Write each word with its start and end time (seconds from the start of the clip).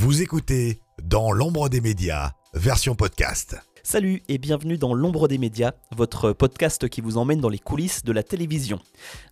Vous 0.00 0.22
écoutez 0.22 0.78
Dans 1.02 1.32
l'ombre 1.32 1.68
des 1.68 1.80
médias, 1.80 2.30
version 2.54 2.94
podcast. 2.94 3.56
Salut 3.90 4.22
et 4.28 4.36
bienvenue 4.36 4.76
dans 4.76 4.92
L'ombre 4.92 5.28
des 5.28 5.38
médias, 5.38 5.72
votre 5.96 6.34
podcast 6.34 6.90
qui 6.90 7.00
vous 7.00 7.16
emmène 7.16 7.40
dans 7.40 7.48
les 7.48 7.58
coulisses 7.58 8.04
de 8.04 8.12
la 8.12 8.22
télévision. 8.22 8.80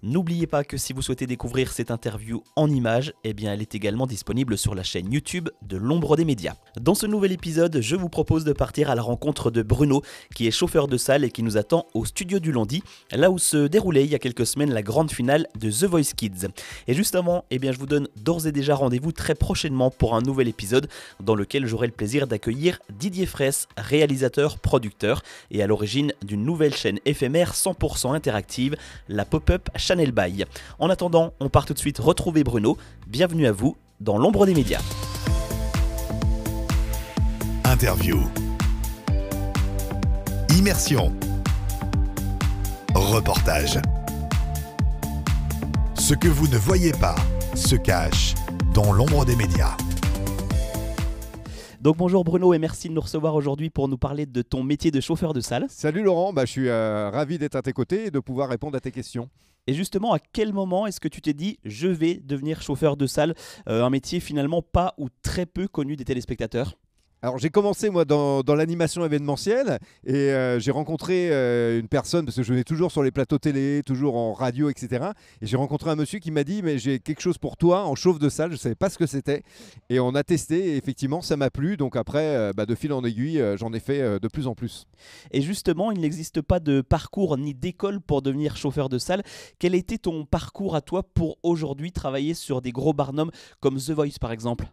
N'oubliez 0.03 0.46
pas 0.46 0.64
que 0.64 0.79
si 0.79 0.94
vous 0.94 1.03
souhaitez 1.03 1.26
découvrir 1.26 1.71
cette 1.71 1.90
interview 1.90 2.42
en 2.56 2.71
images, 2.71 3.12
eh 3.22 3.34
bien 3.34 3.53
elle 3.53 3.61
est 3.61 3.74
également 3.74 4.06
disponible 4.06 4.56
sur 4.56 4.74
la 4.74 4.82
chaîne 4.82 5.12
YouTube 5.12 5.50
de 5.61 5.77
L'ombre 5.77 6.16
des 6.16 6.24
médias. 6.24 6.54
Dans 6.81 6.95
ce 6.95 7.04
nouvel 7.04 7.32
épisode, 7.32 7.82
je 7.82 7.96
vous 7.96 8.08
propose 8.08 8.45
de 8.45 8.54
partir 8.54 8.88
à 8.88 8.95
la 8.95 9.03
rencontre 9.03 9.50
de 9.50 9.60
Bruno, 9.60 10.00
qui 10.35 10.46
est 10.46 10.50
chauffeur 10.50 10.88
de 10.88 10.96
salle 10.96 11.24
et 11.24 11.31
qui 11.31 11.42
nous 11.42 11.59
attend 11.59 11.85
au 11.92 12.06
studio 12.06 12.38
du 12.38 12.50
lundi, 12.50 12.82
là 13.13 13.31
où 13.31 13.36
se 13.36 13.67
déroulait 13.67 14.04
il 14.04 14.10
y 14.10 14.14
a 14.14 14.18
quelques 14.18 14.46
semaines 14.46 14.73
la 14.73 14.81
grande 14.81 15.10
finale 15.10 15.49
de 15.60 15.71
The 15.71 15.85
Voice 15.85 16.14
Kids. 16.16 16.46
Et 16.88 16.95
justement, 16.95 17.45
eh 17.50 17.59
bien 17.59 17.73
je 17.73 17.78
vous 17.78 17.84
donne 17.84 18.09
d'ores 18.16 18.46
et 18.46 18.52
déjà 18.52 18.74
rendez-vous 18.74 19.12
très 19.12 19.34
prochainement 19.34 19.91
pour 19.91 20.14
un 20.14 20.23
nouvel 20.23 20.48
épisode 20.48 20.88
dans 21.23 21.34
lequel 21.34 21.66
j'aurai 21.66 21.88
le 21.88 21.92
plaisir 21.92 22.27
d'accueillir 22.27 22.78
Didier 22.98 23.27
Fraisse, 23.27 23.68
réalisateur 23.77 24.45
producteur 24.55 25.23
et 25.50 25.62
à 25.62 25.66
l'origine 25.66 26.12
d'une 26.24 26.45
nouvelle 26.45 26.74
chaîne 26.74 26.98
éphémère 27.05 27.52
100% 27.52 28.14
interactive, 28.14 28.77
la 29.09 29.24
Pop-up 29.24 29.69
Channel 29.77 30.12
Buy. 30.12 30.45
En 30.78 30.88
attendant, 30.88 31.34
on 31.41 31.48
part 31.48 31.66
tout 31.66 31.74
de 31.74 31.78
suite 31.78 31.98
retrouver 31.98 32.45
Bruno. 32.45 32.78
Bienvenue 33.06 33.46
à 33.46 33.52
vous 33.52 33.77
dans 34.00 34.19
l'ombre 34.19 34.46
des 34.46 34.55
médias. 34.55 34.82
Interview. 37.64 38.19
Immersion. 40.50 41.12
Reportage. 42.94 43.78
Ce 45.98 46.14
que 46.14 46.28
vous 46.28 46.48
ne 46.48 46.56
voyez 46.56 46.92
pas 46.92 47.16
se 47.55 47.77
cache 47.77 48.34
dans 48.72 48.92
l'ombre 48.92 49.24
des 49.24 49.36
médias. 49.36 49.77
Donc 51.86 51.98
bonjour 51.98 52.24
Bruno 52.24 52.52
et 52.52 52.58
merci 52.58 52.88
de 52.88 52.95
nous 52.95 53.00
recevoir 53.00 53.36
aujourd'hui 53.36 53.70
pour 53.70 53.86
nous 53.86 53.96
parler 53.96 54.27
de 54.27 54.42
ton 54.42 54.64
métier 54.64 54.91
de 54.91 55.00
chauffeur 55.00 55.33
de 55.33 55.41
salle. 55.41 55.66
Salut 55.69 56.02
Laurent, 56.02 56.33
bah, 56.33 56.44
je 56.44 56.50
suis 56.50 56.69
euh, 56.69 57.11
ravi 57.11 57.38
d'être 57.38 57.55
à 57.55 57.62
tes 57.62 57.72
côtés 57.72 58.06
et 58.06 58.11
de 58.11 58.19
pouvoir 58.19 58.48
répondre 58.48 58.77
à 58.77 58.80
tes 58.80 58.91
questions. 58.91 59.30
Et 59.69 59.72
justement, 59.72 60.12
à 60.12 60.19
quel 60.19 60.52
moment 60.52 60.88
est-ce 60.88 60.98
que 60.98 61.06
tu 61.06 61.22
t'es 61.22 61.33
dit 61.33 61.61
je 61.64 61.86
vais 61.86 62.14
devenir 62.24 62.61
chauffeur 62.61 62.96
de 62.96 63.06
salle? 63.06 63.36
Euh, 63.69 63.84
Un 63.84 63.91
métier 63.91 64.19
finalement 64.19 64.62
pas 64.62 64.94
ou 64.98 65.06
très 65.22 65.46
peu 65.46 65.69
connu 65.69 65.94
des 65.94 66.05
téléspectateurs 66.05 66.77
alors 67.22 67.39
j'ai 67.39 67.48
commencé 67.48 67.89
moi 67.89 68.05
dans, 68.05 68.42
l'animation 68.47 69.05
événementielle 69.05 69.78
et 70.05 70.14
euh, 70.14 70.61
j'ai 70.61 70.70
rencontré 70.70 71.31
euh, 71.33 71.81
une 71.81 71.89
personne 71.89 72.27
parce 72.27 72.36
que 72.36 72.42
je 72.42 72.53
venais 72.53 72.62
toujours 72.62 72.92
sur 72.92 73.03
les 73.03 73.11
plateaux 73.11 73.39
télé, 73.39 73.83
toujours 73.84 74.17
en 74.17 74.34
radio, 74.34 74.69
etc. 74.69 75.06
Et 75.41 75.47
j'ai 75.47 75.56
rencontré 75.56 75.91
un 75.91 75.97
monsieur 75.97 76.19
qui 76.19 76.31
m'a 76.31 76.45
dit 76.45 76.62
mais 76.62 76.78
j'ai 76.78 77.00
quelque 77.00 77.23
chose 77.23 77.39
pour 77.39 77.56
toi 77.56 77.84
en 77.84 77.95
chauffe 77.95 78.19
de 78.19 78.28
salle, 78.28 78.50
je 78.50 78.56
ne 78.56 78.58
savais 78.58 78.75
pas 78.75 78.91
ce 78.91 78.98
que 78.98 79.06
c'était. 79.06 79.42
Et 79.89 79.98
on 79.98 80.14
a 80.14 80.23
testé 80.25 80.73
et 80.73 80.77
effectivement 80.77 81.23
ça 81.23 81.39
m'a 81.39 81.50
plu. 81.50 81.78
Donc 81.78 81.97
après 81.97 82.36
euh, 82.36 82.53
bah, 82.55 82.67
de 82.67 82.75
fil 82.75 82.92
en 82.92 83.03
aiguille 83.03 83.42
j'en 83.56 83.73
ai 83.73 83.80
fait 83.80 84.20
de 84.20 84.28
plus 84.28 84.47
en 84.47 84.55
plus. 84.55 84.86
Et 85.30 85.41
justement 85.41 85.91
il 85.91 86.01
n'existe 86.01 86.42
pas 86.42 86.61
de 86.61 86.83
parcours 86.83 87.39
ni 87.39 87.55
d'école 87.55 88.01
pour 88.01 88.20
devenir 88.20 88.58
chauffeur 88.58 88.91
de 88.91 88.98
salle. 88.98 89.23
Quel 89.58 89.75
était 89.75 89.98
ton 89.98 90.27
parcours 90.27 90.77
à 90.77 90.83
toi 90.83 91.03
pour 91.03 91.39
aujourd'hui 91.42 91.92
travailler 91.92 92.34
sur 92.34 92.61
des 92.61 92.73
gros 92.73 92.92
barnums 92.92 93.30
comme 93.61 93.78
The 93.78 93.92
Voice 93.92 94.19
par 94.20 94.33
exemple? 94.33 94.67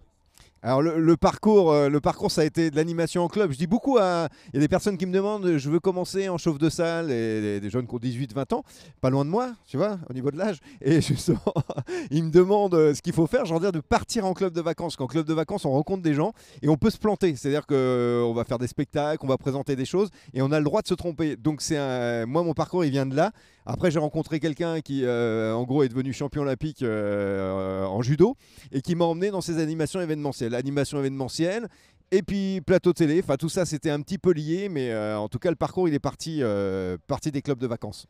Alors 0.65 0.81
le, 0.81 1.17
parcours, 1.17 1.73
euh, 1.73 1.89
le 1.89 1.99
parcours, 1.99 2.31
ça 2.31 2.39
a 2.39 2.45
été 2.45 2.71
de 2.71 2.77
l'animation 2.77 3.21
en 3.21 3.27
club. 3.27 3.51
Je 3.51 3.57
dis 3.57 3.67
beaucoup 3.67 3.97
à, 3.97 4.29
il 4.47 4.55
y 4.55 4.57
a 4.59 4.61
des 4.61 4.69
personnes 4.69 4.97
qui 4.97 5.05
me 5.05 5.11
demandent, 5.11 5.57
je 5.57 5.69
veux 5.69 5.81
commencer 5.81 6.29
en 6.29 6.37
chauffe 6.37 6.57
de 6.57 6.69
salle, 6.69 7.11
et 7.11 7.59
des, 7.59 7.69
jeunes 7.69 7.85
qui 7.85 7.93
ont 7.93 7.97
18-20 7.97 8.55
ans, 8.55 8.63
pas 9.01 9.09
loin 9.09 9.25
de 9.25 9.29
moi, 9.29 9.51
tu 9.67 9.75
vois, 9.75 9.99
au 10.09 10.13
niveau 10.13 10.31
de 10.31 10.37
l'âge. 10.37 10.59
Et 10.79 11.01
justement, 11.01 11.53
ils 12.11 12.23
me 12.23 12.31
demandent 12.31 12.75
euh, 12.75 12.93
ce 12.93 13.01
qu'il 13.01 13.11
faut 13.11 13.27
faire. 13.27 13.43
J'en 13.43 13.59
dire 13.59 13.73
de 13.73 13.81
partir 13.81 14.25
en 14.25 14.33
club 14.33 14.53
de 14.53 14.61
vacances. 14.61 14.95
Qu'en 14.95 15.07
club 15.07 15.25
de 15.25 15.33
vacances, 15.33 15.65
on 15.65 15.71
rencontre 15.71 16.01
des 16.01 16.13
gens 16.13 16.31
et 16.61 16.69
on 16.69 16.77
peut 16.77 16.89
se 16.89 16.97
planter. 16.97 17.35
C'est-à-dire 17.35 17.65
qu'on 17.67 17.75
euh, 17.75 18.33
va 18.33 18.45
faire 18.45 18.57
des 18.59 18.67
spectacles, 18.67 19.19
on 19.25 19.27
va 19.27 19.37
présenter 19.37 19.75
des 19.75 19.85
choses 19.85 20.11
et 20.33 20.41
on 20.41 20.51
a 20.53 20.59
le 20.59 20.65
droit 20.65 20.81
de 20.81 20.87
se 20.87 20.93
tromper. 20.93 21.35
Donc 21.35 21.61
c'est 21.61 21.77
un, 21.77 22.25
moi 22.25 22.41
mon 22.41 22.53
parcours, 22.53 22.85
il 22.85 22.91
vient 22.91 23.05
de 23.05 23.17
là. 23.17 23.33
Après, 23.65 23.91
j'ai 23.91 23.99
rencontré 23.99 24.41
quelqu'un 24.41 24.81
qui, 24.81 25.07
en 25.07 25.63
gros, 25.63 25.83
est 25.83 25.87
devenu 25.87 26.11
champion 26.11 26.41
olympique 26.41 26.83
en 26.83 28.01
judo 28.01 28.35
et 28.73 28.81
qui 28.81 28.93
m'a 28.93 29.05
emmené 29.05 29.31
dans 29.31 29.39
ses 29.39 29.57
animations 29.57 30.01
événementielles 30.01 30.52
l'animation 30.53 30.99
événementielle. 30.99 31.67
Et 32.11 32.21
puis 32.21 32.61
plateau 32.61 32.93
télé, 32.93 33.21
enfin 33.23 33.37
tout 33.37 33.49
ça 33.49 33.65
c'était 33.65 33.89
un 33.89 33.99
petit 34.01 34.19
peu 34.19 34.31
lié, 34.31 34.69
mais 34.69 34.91
euh, 34.91 35.17
en 35.17 35.27
tout 35.29 35.39
cas 35.39 35.49
le 35.49 35.55
parcours 35.55 35.87
il 35.87 35.95
est 35.95 35.99
parti, 35.99 36.39
euh, 36.41 36.97
parti 37.07 37.31
des 37.31 37.41
clubs 37.41 37.57
de 37.57 37.67
vacances. 37.67 38.07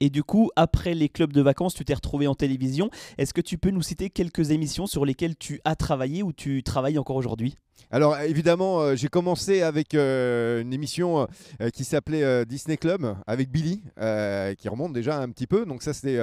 Et 0.00 0.10
du 0.10 0.22
coup, 0.22 0.50
après 0.54 0.94
les 0.94 1.08
clubs 1.08 1.32
de 1.32 1.40
vacances, 1.40 1.74
tu 1.74 1.84
t'es 1.84 1.94
retrouvé 1.94 2.26
en 2.26 2.34
télévision. 2.34 2.90
Est-ce 3.18 3.32
que 3.32 3.40
tu 3.40 3.56
peux 3.56 3.70
nous 3.70 3.82
citer 3.82 4.10
quelques 4.10 4.50
émissions 4.50 4.86
sur 4.86 5.04
lesquelles 5.04 5.36
tu 5.36 5.60
as 5.64 5.76
travaillé 5.76 6.22
ou 6.22 6.32
tu 6.32 6.62
travailles 6.62 6.98
encore 6.98 7.16
aujourd'hui? 7.16 7.56
Alors 7.90 8.18
évidemment, 8.20 8.80
euh, 8.80 8.96
j'ai 8.96 9.08
commencé 9.08 9.62
avec 9.62 9.94
une 9.94 10.72
émission 10.72 11.26
qui 11.74 11.84
s'appelait 11.84 12.44
Disney 12.46 12.76
Club 12.76 13.16
avec 13.26 13.50
Billy, 13.50 13.82
qui 14.58 14.68
remonte 14.68 14.92
déjà 14.92 15.18
un 15.18 15.28
petit 15.30 15.46
peu. 15.46 15.66
Donc 15.66 15.82
ça, 15.82 15.92
c'était 15.92 16.18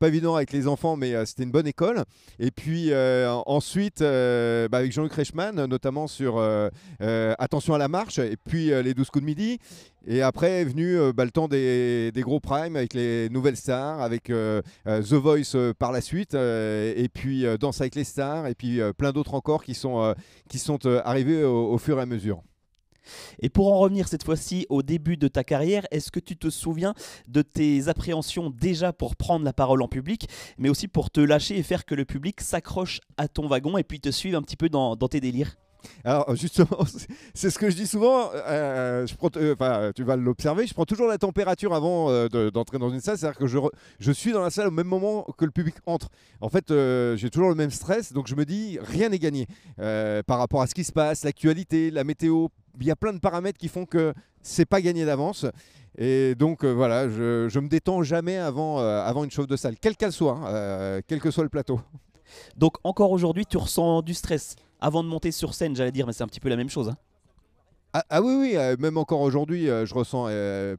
pas 0.00 0.08
évident 0.08 0.34
avec 0.34 0.50
les 0.52 0.66
enfants, 0.66 0.96
mais 0.96 1.14
euh, 1.14 1.26
c'était 1.26 1.42
une 1.42 1.50
bonne 1.50 1.66
école. 1.66 2.04
Et 2.38 2.50
puis 2.50 2.90
euh, 2.90 3.30
ensuite, 3.44 4.00
euh, 4.00 4.66
bah, 4.66 4.78
avec 4.78 4.92
Jean-Luc 4.92 5.12
Reichmann, 5.12 5.66
notamment 5.66 6.08
sur 6.08 6.40
Attention 7.38 7.74
à 7.74 7.78
la 7.78 7.88
marche, 7.88 8.18
et 8.18 8.36
puis 8.48 8.68
les 8.82 8.94
12 8.94 9.10
coups 9.10 9.22
de 9.22 9.26
midi. 9.26 9.58
Et 10.06 10.22
après 10.22 10.62
est 10.62 10.64
venu 10.64 10.96
bah, 11.12 11.26
le 11.26 11.30
temps 11.30 11.46
des, 11.46 12.10
gros 12.16 12.40
primes 12.40 12.76
avec 12.76 12.94
les 12.94 13.28
nouvelles 13.28 13.56
stars, 13.56 14.00
avec 14.00 14.24
The 14.24 15.12
Voice 15.12 15.74
par 15.78 15.92
la 15.92 16.00
suite, 16.00 16.34
et 16.34 17.08
puis 17.12 17.44
Danse 17.58 17.82
avec 17.82 17.94
les 17.94 18.04
stars, 18.04 18.46
et 18.46 18.54
puis 18.54 18.80
plein 18.96 19.12
d'autres 19.12 19.34
encore 19.34 19.62
qui 19.62 19.74
sont, 19.74 20.14
qui 20.48 20.58
sont 20.58 20.78
arrivés 21.04 21.44
au 21.44 21.78
fur 21.78 21.98
et 21.98 22.02
à 22.02 22.06
mesure. 22.06 22.42
Et 23.40 23.48
pour 23.48 23.72
en 23.72 23.78
revenir 23.78 24.08
cette 24.08 24.24
fois-ci 24.24 24.66
au 24.68 24.82
début 24.82 25.16
de 25.16 25.28
ta 25.28 25.44
carrière, 25.44 25.86
est-ce 25.90 26.10
que 26.10 26.20
tu 26.20 26.36
te 26.36 26.50
souviens 26.50 26.94
de 27.28 27.42
tes 27.42 27.88
appréhensions 27.88 28.50
déjà 28.50 28.92
pour 28.92 29.16
prendre 29.16 29.44
la 29.44 29.52
parole 29.52 29.82
en 29.82 29.88
public, 29.88 30.28
mais 30.58 30.68
aussi 30.68 30.88
pour 30.88 31.10
te 31.10 31.20
lâcher 31.20 31.58
et 31.58 31.62
faire 31.62 31.84
que 31.84 31.94
le 31.94 32.04
public 32.04 32.40
s'accroche 32.40 33.00
à 33.16 33.28
ton 33.28 33.46
wagon 33.46 33.78
et 33.78 33.84
puis 33.84 34.00
te 34.00 34.10
suive 34.10 34.34
un 34.34 34.42
petit 34.42 34.56
peu 34.56 34.68
dans, 34.68 34.96
tes 34.96 35.20
délires? 35.20 35.56
Alors 36.04 36.34
justement, 36.36 36.84
c'est 37.34 37.50
ce 37.50 37.58
que 37.58 37.70
je 37.70 37.76
dis 37.76 37.86
souvent. 37.86 38.30
Euh, 38.34 39.06
euh, 39.36 39.92
tu 39.94 40.04
vas 40.04 40.16
l'observer. 40.16 40.66
Je 40.66 40.74
prends 40.74 40.84
toujours 40.84 41.06
la 41.06 41.18
température 41.18 41.74
avant 41.74 42.10
euh, 42.10 42.50
d'entrer 42.50 42.78
dans 42.78 42.90
une 42.90 43.00
salle. 43.00 43.18
C'est-à-dire 43.18 43.38
que 43.38 43.46
je, 43.46 43.58
je, 43.98 44.12
suis 44.12 44.32
dans 44.32 44.42
la 44.42 44.50
salle 44.50 44.68
au 44.68 44.72
même 44.72 44.86
moment 44.86 45.26
que 45.36 45.44
le 45.44 45.50
public 45.50 45.76
entre. 45.86 46.08
En 46.40 46.48
fait, 46.48 46.72
j'ai 47.16 47.30
toujours 47.30 47.48
le 47.48 47.54
même 47.54 47.70
stress, 47.70 48.12
donc 48.12 48.26
je 48.26 48.34
me 48.34 48.44
dis 48.44 48.78
rien 48.80 49.08
n'est 49.08 49.18
gagné 49.18 49.46
par 49.76 50.38
rapport 50.38 50.62
à 50.62 50.66
ce 50.66 50.74
qui 50.74 50.84
se 50.84 50.92
passe, 50.92 51.24
l'actualité, 51.24 51.90
la 51.90 52.04
météo, 52.04 52.48
il 52.80 52.86
y 52.86 52.90
a 52.90 52.96
plein 52.96 53.12
de 53.12 53.18
paramètres 53.18 53.58
qui 53.58 53.68
font 53.68 53.86
que 53.86 54.14
c'est 54.42 54.66
pas 54.66 54.80
gagné 54.80 55.04
d'avance. 55.04 55.46
Et 55.98 56.34
donc 56.34 56.64
euh, 56.64 56.72
voilà, 56.72 57.08
je, 57.08 57.48
je 57.48 57.60
me 57.60 57.68
détends 57.68 58.02
jamais 58.02 58.36
avant, 58.36 58.80
euh, 58.80 59.02
avant 59.02 59.24
une 59.24 59.30
chauffe 59.30 59.46
de 59.46 59.56
salle, 59.56 59.76
quelle 59.78 59.96
qu'elle 59.96 60.12
soit, 60.12 60.32
hein, 60.32 60.46
euh, 60.46 61.00
quel 61.06 61.20
que 61.20 61.30
soit 61.30 61.42
le 61.42 61.50
plateau. 61.50 61.80
Donc 62.56 62.76
encore 62.84 63.10
aujourd'hui, 63.10 63.46
tu 63.46 63.56
ressens 63.56 64.02
du 64.02 64.14
stress 64.14 64.56
avant 64.80 65.02
de 65.02 65.08
monter 65.08 65.32
sur 65.32 65.54
scène, 65.54 65.76
j'allais 65.76 65.92
dire, 65.92 66.06
mais 66.06 66.12
c'est 66.12 66.22
un 66.22 66.28
petit 66.28 66.40
peu 66.40 66.48
la 66.48 66.56
même 66.56 66.70
chose. 66.70 66.88
Hein. 66.88 66.96
Ah, 67.92 68.04
ah, 68.08 68.22
oui, 68.22 68.34
oui, 68.36 68.76
même 68.78 68.96
encore 68.96 69.20
aujourd'hui, 69.20 69.66
je 69.66 69.94
ressens 69.94 70.28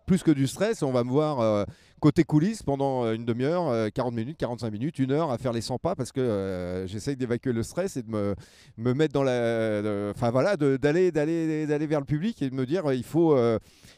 plus 0.06 0.23
que 0.23 0.31
du 0.31 0.47
stress. 0.47 0.81
On 0.81 0.94
va 0.94 1.03
me 1.03 1.09
voir 1.09 1.66
côté 2.01 2.23
coulisses 2.23 2.63
pendant 2.63 3.12
une 3.13 3.25
demi-heure, 3.25 3.91
40 3.94 4.13
minutes, 4.13 4.38
45 4.38 4.72
minutes, 4.72 5.00
une 5.00 5.12
heure 5.12 5.31
à 5.31 5.38
faire 5.38 5.53
les 5.53 5.62
100 5.62 5.78
pas 5.79 5.95
parce 5.95 6.12
que 6.12 6.84
j'essaye 6.88 7.16
d'évacuer 7.16 7.53
le 7.53 7.63
stress 7.63 7.95
et 7.95 8.03
de 8.03 8.09
me, 8.09 8.35
me 8.78 8.94
mettre 8.94 9.13
dans 9.13 9.23
la. 9.23 10.12
Enfin 10.12 10.31
voilà, 10.31 10.57
d'aller 10.57 11.12
vers 11.12 12.00
le 12.00 12.06
public 12.06 12.41
et 12.41 12.50
de 12.50 12.56
me 12.56 12.66
dire 12.66 12.91
il 12.91 13.03
faut 13.03 13.38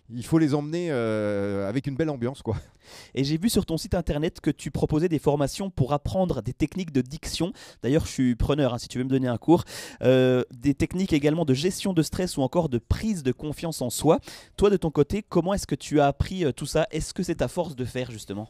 il 0.09 0.25
faut 0.25 0.38
les 0.38 0.53
emmener 0.53 0.90
euh, 0.91 1.68
avec 1.68 1.88
une 1.88 1.96
belle 1.96 2.09
ambiance. 2.09 2.41
quoi. 2.41 2.58
Et 3.16 3.24
j'ai 3.24 3.38
vu 3.38 3.50
sur 3.50 3.66
ton 3.66 3.78
site 3.78 3.96
internet 3.96 4.41
que 4.41 4.52
tu 4.52 4.70
proposais 4.70 5.09
des 5.09 5.20
formations 5.20 5.70
pour 5.70 5.94
apprendre 5.94 6.41
des 6.41 6.53
techniques 6.53 6.91
de 6.91 7.02
diction. 7.02 7.53
D'ailleurs, 7.81 8.06
je 8.06 8.12
suis 8.12 8.35
preneur 8.35 8.74
hein, 8.74 8.78
si 8.78 8.88
tu 8.88 8.97
veux 8.97 9.03
me 9.03 9.09
donner 9.09 9.28
un 9.28 9.38
cours. 9.38 9.64
Euh, 10.02 10.44
des 10.52 10.74
techniques 10.74 11.14
également 11.14 11.46
de 11.46 11.53
gestion 11.53 11.94
de 11.94 12.02
stress 12.02 12.38
ou 12.38 12.41
encore 12.41 12.70
de 12.70 12.78
prise 12.78 13.23
de 13.23 13.32
confiance 13.32 13.82
en 13.82 13.90
soi. 13.90 14.20
Toi, 14.58 14.70
de 14.70 14.78
ton 14.78 14.91
côté, 14.91 15.23
comment 15.23 15.53
est-ce 15.53 15.67
que 15.67 15.76
tu 15.76 16.00
as 16.00 16.08
appris 16.08 16.46
euh, 16.46 16.52
tout 16.52 16.66
ça? 16.66 16.88
Est-ce 16.91 17.14
que 17.14 17.23
c'est 17.23 17.41
à 17.41 17.47
force 17.47 17.76
de 17.76 17.85
justement? 18.11 18.49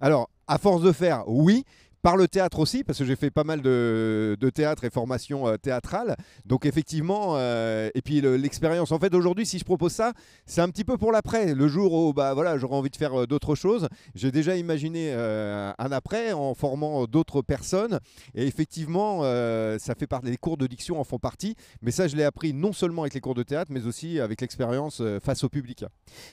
Alors, 0.00 0.30
à 0.46 0.58
force 0.58 0.82
de 0.82 0.92
faire, 0.92 1.24
oui, 1.26 1.64
par 2.02 2.16
le 2.16 2.26
théâtre 2.26 2.58
aussi, 2.58 2.82
parce 2.82 2.98
que 2.98 3.04
j'ai 3.04 3.14
fait 3.14 3.30
pas 3.30 3.44
mal 3.44 3.62
de, 3.62 4.36
théâtre 4.52 4.84
et 4.84 4.90
formation 4.90 5.46
euh, 5.46 5.56
théâtrale. 5.56 6.16
Donc 6.44 6.66
effectivement, 6.66 7.34
euh, 7.36 7.90
et 7.94 8.02
puis 8.02 8.20
l'expérience. 8.20 8.90
En 8.90 8.98
fait, 8.98 9.14
aujourd'hui, 9.14 9.46
si 9.46 9.58
je 9.58 9.64
propose 9.64 9.92
ça, 9.92 10.12
c'est 10.44 10.60
un 10.60 10.68
petit 10.68 10.84
peu 10.84 10.98
pour 10.98 11.12
l'après. 11.12 11.54
Le 11.54 11.68
jour 11.68 11.92
où 11.92 12.12
bah, 12.12 12.34
voilà, 12.34 12.58
j'aurai 12.58 12.74
envie 12.74 12.90
de 12.90 12.96
faire 12.96 13.20
euh, 13.20 13.26
d'autres 13.26 13.54
choses. 13.54 13.88
J'ai 14.16 14.32
déjà 14.32 14.56
imaginé 14.56 15.12
un 15.12 15.92
après 15.92 16.32
en 16.32 16.54
formant 16.54 17.06
d'autres 17.06 17.40
personnes. 17.42 18.00
Et 18.34 18.46
effectivement, 18.46 19.22
ça 19.78 19.94
fait 19.94 20.06
partie, 20.06 20.30
les 20.30 20.36
cours 20.36 20.56
de 20.56 20.66
diction 20.66 21.00
en 21.00 21.04
font 21.04 21.18
partie. 21.18 21.54
Mais 21.82 21.90
ça, 21.90 22.08
je 22.08 22.16
l'ai 22.16 22.24
appris 22.24 22.52
non 22.52 22.72
seulement 22.72 23.02
avec 23.02 23.14
les 23.14 23.20
cours 23.20 23.34
de 23.34 23.42
théâtre, 23.42 23.70
mais 23.72 23.86
aussi 23.86 24.18
avec 24.18 24.40
l'expérience 24.40 25.02
face 25.22 25.44
au 25.44 25.48
public. 25.48 25.84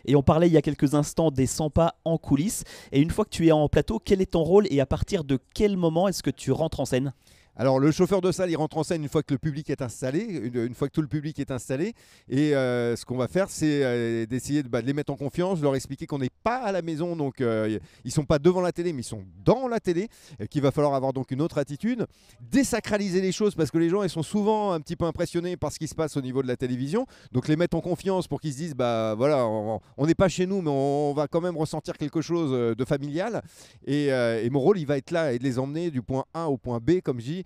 Et 0.05 0.15
on 0.15 0.23
parlait 0.23 0.47
il 0.47 0.53
y 0.53 0.57
a 0.57 0.61
quelques 0.61 0.95
instants 0.95 1.31
des 1.31 1.45
100 1.45 1.69
pas 1.69 1.95
en 2.05 2.17
coulisses. 2.17 2.63
Et 2.91 3.01
une 3.01 3.11
fois 3.11 3.25
que 3.25 3.29
tu 3.29 3.47
es 3.47 3.51
en 3.51 3.67
plateau, 3.69 3.99
quel 4.03 4.21
est 4.21 4.31
ton 4.31 4.43
rôle 4.43 4.65
et 4.69 4.79
à 4.79 4.85
partir 4.85 5.23
de 5.23 5.37
quel 5.59 5.75
moment 5.75 6.07
est-ce 6.07 6.23
que 6.23 6.29
tu 6.29 6.53
rentres 6.53 6.79
en 6.79 6.85
scène? 6.85 7.11
Alors 7.59 7.77
le 7.77 7.91
chauffeur 7.91 8.21
de 8.21 8.31
salle, 8.31 8.49
il 8.49 8.55
rentre 8.55 8.77
en 8.77 8.83
scène 8.83 9.03
une 9.03 9.09
fois 9.09 9.21
que 9.21 9.33
le 9.33 9.37
public 9.37 9.69
est 9.69 9.81
installé, 9.81 10.21
une, 10.21 10.73
fois 10.73 10.87
que 10.87 10.93
tout 10.93 11.01
le 11.01 11.09
public 11.09 11.37
est 11.39 11.51
installé. 11.51 11.93
Et 12.29 12.55
euh, 12.55 12.95
ce 12.95 13.03
qu'on 13.03 13.17
va 13.17 13.27
faire, 13.27 13.49
c'est 13.49 13.83
euh, 13.83 14.25
d'essayer 14.25 14.63
de, 14.63 14.69
bah, 14.69 14.81
de 14.81 14.87
les 14.87 14.93
mettre 14.93 15.11
en 15.11 15.17
confiance, 15.17 15.59
de 15.59 15.65
leur 15.65 15.75
expliquer 15.75 16.07
qu'on 16.07 16.19
n'est 16.19 16.29
pas 16.41 16.59
à 16.59 16.71
la 16.71 16.81
maison, 16.81 17.17
donc 17.17 17.41
euh, 17.41 17.77
ils 18.05 18.13
sont 18.13 18.23
pas 18.23 18.39
devant 18.39 18.61
la 18.61 18.71
télé, 18.71 18.93
mais 18.93 19.01
ils 19.01 19.03
sont 19.03 19.25
dans 19.43 19.67
la 19.67 19.81
télé, 19.81 20.07
qu'il 20.49 20.61
va 20.61 20.71
falloir 20.71 20.93
avoir 20.93 21.11
donc 21.11 21.31
une 21.31 21.41
autre 21.41 21.57
attitude, 21.57 22.07
désacraliser 22.49 23.19
les 23.19 23.33
choses 23.33 23.55
parce 23.55 23.71
que 23.71 23.77
les 23.77 23.89
gens 23.89 24.03
ils 24.03 24.09
sont 24.09 24.23
souvent 24.23 24.71
un 24.71 24.79
petit 24.79 24.95
peu 24.95 25.03
impressionnés 25.03 25.57
par 25.57 25.73
ce 25.73 25.79
qui 25.79 25.89
se 25.89 25.95
passe 25.95 26.15
au 26.15 26.21
niveau 26.21 26.41
de 26.41 26.47
la 26.47 26.55
télévision, 26.55 27.07
donc 27.33 27.49
les 27.49 27.57
mettre 27.57 27.75
en 27.75 27.81
confiance 27.81 28.29
pour 28.29 28.39
qu'ils 28.39 28.53
se 28.53 28.57
disent 28.57 28.75
bah 28.75 29.15
voilà, 29.17 29.45
on 29.45 30.05
n'est 30.05 30.15
pas 30.15 30.29
chez 30.29 30.45
nous, 30.45 30.61
mais 30.61 30.71
on, 30.71 31.13
va 31.13 31.27
quand 31.27 31.41
même 31.41 31.57
ressentir 31.57 31.97
quelque 31.97 32.21
chose 32.21 32.51
euh, 32.53 32.73
de 32.73 32.85
familial. 32.85 33.41
Et, 33.85 34.05
et 34.05 34.49
mon 34.49 34.61
rôle, 34.61 34.79
il 34.79 34.85
va 34.85 34.95
être 34.95 35.11
là 35.11 35.33
et 35.33 35.39
de 35.39 35.43
les 35.43 35.59
emmener 35.59 35.91
du 35.91 36.01
point 36.01 36.23
A 36.33 36.47
au 36.47 36.55
point 36.55 36.79
B, 36.79 37.01
comme 37.03 37.19
je 37.19 37.25
dis, 37.25 37.43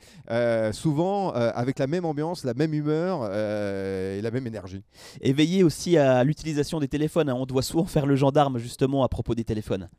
souvent 0.74 1.36
euh, 1.36 1.52
avec 1.54 1.80
la 1.80 1.88
même 1.88 2.06
ambiance, 2.06 2.44
la 2.44 2.54
même 2.54 2.74
humeur 2.74 3.22
euh, 3.24 4.18
et 4.18 4.22
la 4.22 4.32
même 4.32 4.48
énergie. 4.48 4.84
Et 5.22 5.34
veillez 5.34 5.64
aussi 5.64 5.98
à 5.98 6.24
l'utilisation 6.24 6.80
des 6.80 6.88
téléphones. 6.88 7.30
hein. 7.30 7.36
On 7.36 7.46
doit 7.46 7.62
souvent 7.62 7.86
faire 7.86 8.06
le 8.06 8.16
gendarme 8.16 8.58
justement 8.58 9.04
à 9.04 9.10
propos 9.10 9.36
des 9.36 9.44
téléphones. 9.44 9.90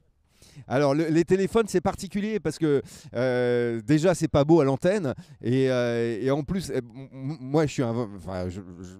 Alors 0.68 0.94
le- 0.94 1.08
les 1.08 1.24
téléphones 1.24 1.66
c'est 1.68 1.80
particulier 1.80 2.40
parce 2.40 2.58
que 2.58 2.82
euh, 3.14 3.80
déjà 3.82 4.14
c'est 4.14 4.28
pas 4.28 4.44
beau 4.44 4.60
à 4.60 4.64
l'antenne 4.64 5.14
et, 5.42 5.70
euh, 5.70 6.30
en 6.30 6.42
plus 6.42 6.70
m- 6.70 6.82
moi 7.12 7.66
je 7.66 7.72
suis 7.72 7.82
enfin, 7.82 8.46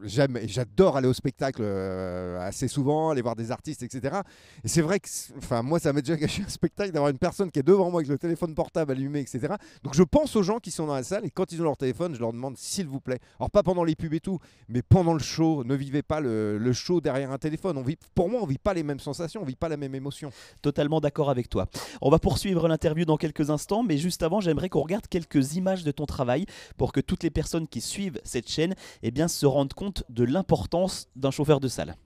j'aime 0.02 0.38
j'adore 0.46 0.96
aller 0.96 1.08
au 1.08 1.12
spectacle 1.14 1.62
euh, 1.64 2.38
assez 2.40 2.68
souvent 2.68 3.10
aller 3.10 3.22
voir 3.22 3.36
des 3.36 3.50
artistes 3.50 3.82
etc 3.82 4.18
et 4.62 4.68
c'est 4.68 4.82
vrai 4.82 5.00
que 5.00 5.08
enfin 5.38 5.62
moi 5.62 5.78
ça 5.78 5.92
m'est 5.92 6.02
déjà 6.02 6.16
gâché 6.24 6.42
un 6.46 6.48
spectacle 6.50 6.92
d'avoir 6.92 7.10
une 7.10 7.18
personne 7.18 7.50
qui 7.50 7.58
est 7.58 7.62
devant 7.64 7.90
moi 7.90 8.00
avec 8.00 8.08
le 8.08 8.18
téléphone 8.18 8.54
portable 8.54 8.92
allumé 8.92 9.20
etc 9.20 9.54
donc 9.82 9.94
je 9.94 10.02
pense 10.02 10.36
aux 10.36 10.42
gens 10.42 10.58
qui 10.58 10.70
sont 10.70 10.86
dans 10.86 10.94
la 10.94 11.02
salle 11.02 11.24
et 11.24 11.30
quand 11.30 11.52
ils 11.52 11.60
ont 11.60 11.64
leur 11.64 11.76
téléphone 11.76 12.14
je 12.14 12.20
leur 12.20 12.32
demande 12.32 12.56
s'il 12.56 12.86
vous 12.86 13.00
plaît. 13.00 13.18
Alors 13.40 13.50
pas 13.50 13.62
pendant 13.62 13.84
les 13.84 13.94
pubs 13.96 14.12
et 14.14 14.20
tout 14.20 14.38
mais 14.68 14.82
pendant 14.82 15.12
le 15.14 15.18
show 15.20 15.64
ne 15.64 15.74
vivez 15.74 16.02
pas 16.02 16.20
le, 16.20 16.58
le 16.58 16.72
show 16.72 17.00
derrière 17.00 17.30
un 17.32 17.38
téléphone. 17.38 17.76
On 17.78 17.82
vit 17.82 17.96
pour 18.14 18.28
moi 18.28 18.40
on 18.42 18.46
vit 18.46 18.58
pas 18.58 18.74
les 18.74 18.82
mêmes 18.82 19.00
sensations 19.00 19.40
on 19.42 19.44
vit 19.44 19.56
pas 19.56 19.68
la 19.68 19.76
même 19.76 19.94
émotion. 19.94 20.30
Totalement 20.62 21.00
d'accord 21.00 21.30
avec 21.30 21.48
toi. 21.48 21.53
On 22.00 22.10
va 22.10 22.18
poursuivre 22.18 22.68
l'interview 22.68 23.04
dans 23.04 23.16
quelques 23.16 23.50
instants, 23.50 23.82
mais 23.82 23.96
juste 23.96 24.22
avant, 24.22 24.40
j'aimerais 24.40 24.68
qu'on 24.68 24.82
regarde 24.82 25.06
quelques 25.08 25.54
images 25.56 25.84
de 25.84 25.90
ton 25.90 26.06
travail 26.06 26.46
pour 26.76 26.92
que 26.92 27.00
toutes 27.00 27.22
les 27.22 27.30
personnes 27.30 27.68
qui 27.68 27.80
suivent 27.80 28.20
cette 28.24 28.48
chaîne 28.48 28.74
eh 29.02 29.10
bien, 29.10 29.28
se 29.28 29.46
rendent 29.46 29.74
compte 29.74 30.04
de 30.08 30.24
l'importance 30.24 31.08
d'un 31.16 31.30
chauffeur 31.30 31.60
de 31.60 31.68
salle. 31.68 31.96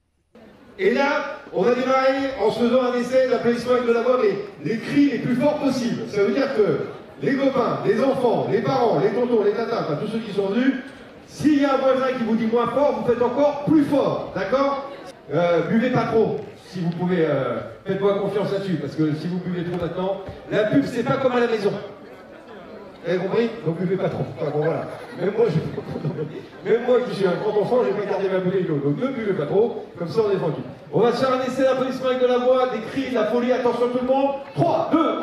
Et 0.78 0.94
là, 0.94 1.40
on 1.52 1.62
va 1.62 1.74
démarrer 1.74 2.34
en 2.40 2.52
se 2.52 2.60
faisant 2.60 2.82
un 2.82 2.94
essai 2.94 3.28
d'applaudissement 3.28 3.72
avec 3.72 3.86
de 3.86 3.92
la 3.92 4.02
voix, 4.02 4.20
mais 4.22 4.38
les 4.64 4.78
cris 4.78 5.10
les 5.10 5.18
plus 5.18 5.34
forts 5.34 5.58
possibles. 5.58 6.02
Ça 6.08 6.22
veut 6.22 6.32
dire 6.32 6.54
que 6.56 6.86
les 7.20 7.34
copains, 7.34 7.80
les 7.84 8.00
enfants, 8.00 8.46
les 8.50 8.62
parents, 8.62 9.00
les 9.00 9.10
tontons, 9.10 9.42
les 9.42 9.52
tatas, 9.52 9.82
enfin 9.82 9.96
tous 9.96 10.12
ceux 10.12 10.20
qui 10.20 10.32
sont 10.32 10.46
venus, 10.48 10.74
s'il 11.26 11.60
y 11.60 11.64
a 11.64 11.74
un 11.74 11.78
voisin 11.78 12.16
qui 12.16 12.24
vous 12.24 12.36
dit 12.36 12.46
moins 12.46 12.68
fort, 12.68 13.00
vous 13.00 13.12
faites 13.12 13.22
encore 13.22 13.64
plus 13.64 13.84
fort, 13.84 14.32
d'accord? 14.36 14.90
Euh, 15.32 15.62
Buvez 15.68 15.90
pas 15.90 16.06
trop, 16.06 16.38
si 16.68 16.80
vous 16.80 16.90
pouvez. 16.90 17.24
euh, 17.26 17.58
Faites-moi 17.86 18.18
confiance 18.18 18.52
là-dessus, 18.52 18.74
parce 18.74 18.94
que 18.94 19.14
si 19.14 19.26
vous 19.28 19.38
buvez 19.38 19.64
trop 19.64 19.80
maintenant, 19.80 20.20
la 20.50 20.64
pub 20.64 20.84
c'est 20.84 21.02
pas 21.04 21.16
comme 21.16 21.32
à 21.32 21.40
la 21.40 21.46
maison. 21.46 21.72
Vous 23.04 23.10
avez 23.10 23.18
compris? 23.18 23.50
Donc 23.64 23.78
buvez 23.78 23.96
pas 23.96 24.08
trop. 24.10 24.24
Enfin, 24.38 24.50
bon, 24.52 24.58
voilà. 24.64 24.84
Même 25.18 25.32
moi, 25.36 25.46
je... 25.48 26.68
Même 26.70 26.82
moi 26.86 26.98
qui 27.08 27.14
suis 27.16 27.26
un 27.26 27.34
grand 27.36 27.58
enfant, 27.62 27.78
j'ai 27.84 27.92
pas 27.98 28.10
gardé 28.10 28.28
ma 28.28 28.40
bouteille 28.40 28.64
d'eau. 28.64 28.76
Donc 28.84 28.98
ne 29.00 29.06
buvez 29.08 29.32
pas 29.32 29.46
trop, 29.46 29.86
comme 29.98 30.08
ça 30.08 30.20
on 30.28 30.30
est 30.30 30.36
tranquille. 30.36 30.64
On 30.92 31.00
va 31.00 31.12
se 31.12 31.24
faire 31.24 31.32
un 31.34 31.40
essai 31.46 31.62
d'applaudissement 31.62 32.08
avec 32.08 32.20
de 32.20 32.26
la 32.26 32.38
voix, 32.38 32.68
des 32.68 32.80
cris, 32.90 33.10
de 33.10 33.14
la 33.14 33.24
folie. 33.26 33.52
Attention 33.52 33.88
tout 33.90 33.98
le 34.02 34.06
monde. 34.06 34.30
3, 34.54 34.90
2, 34.92 34.98
1 34.98 35.22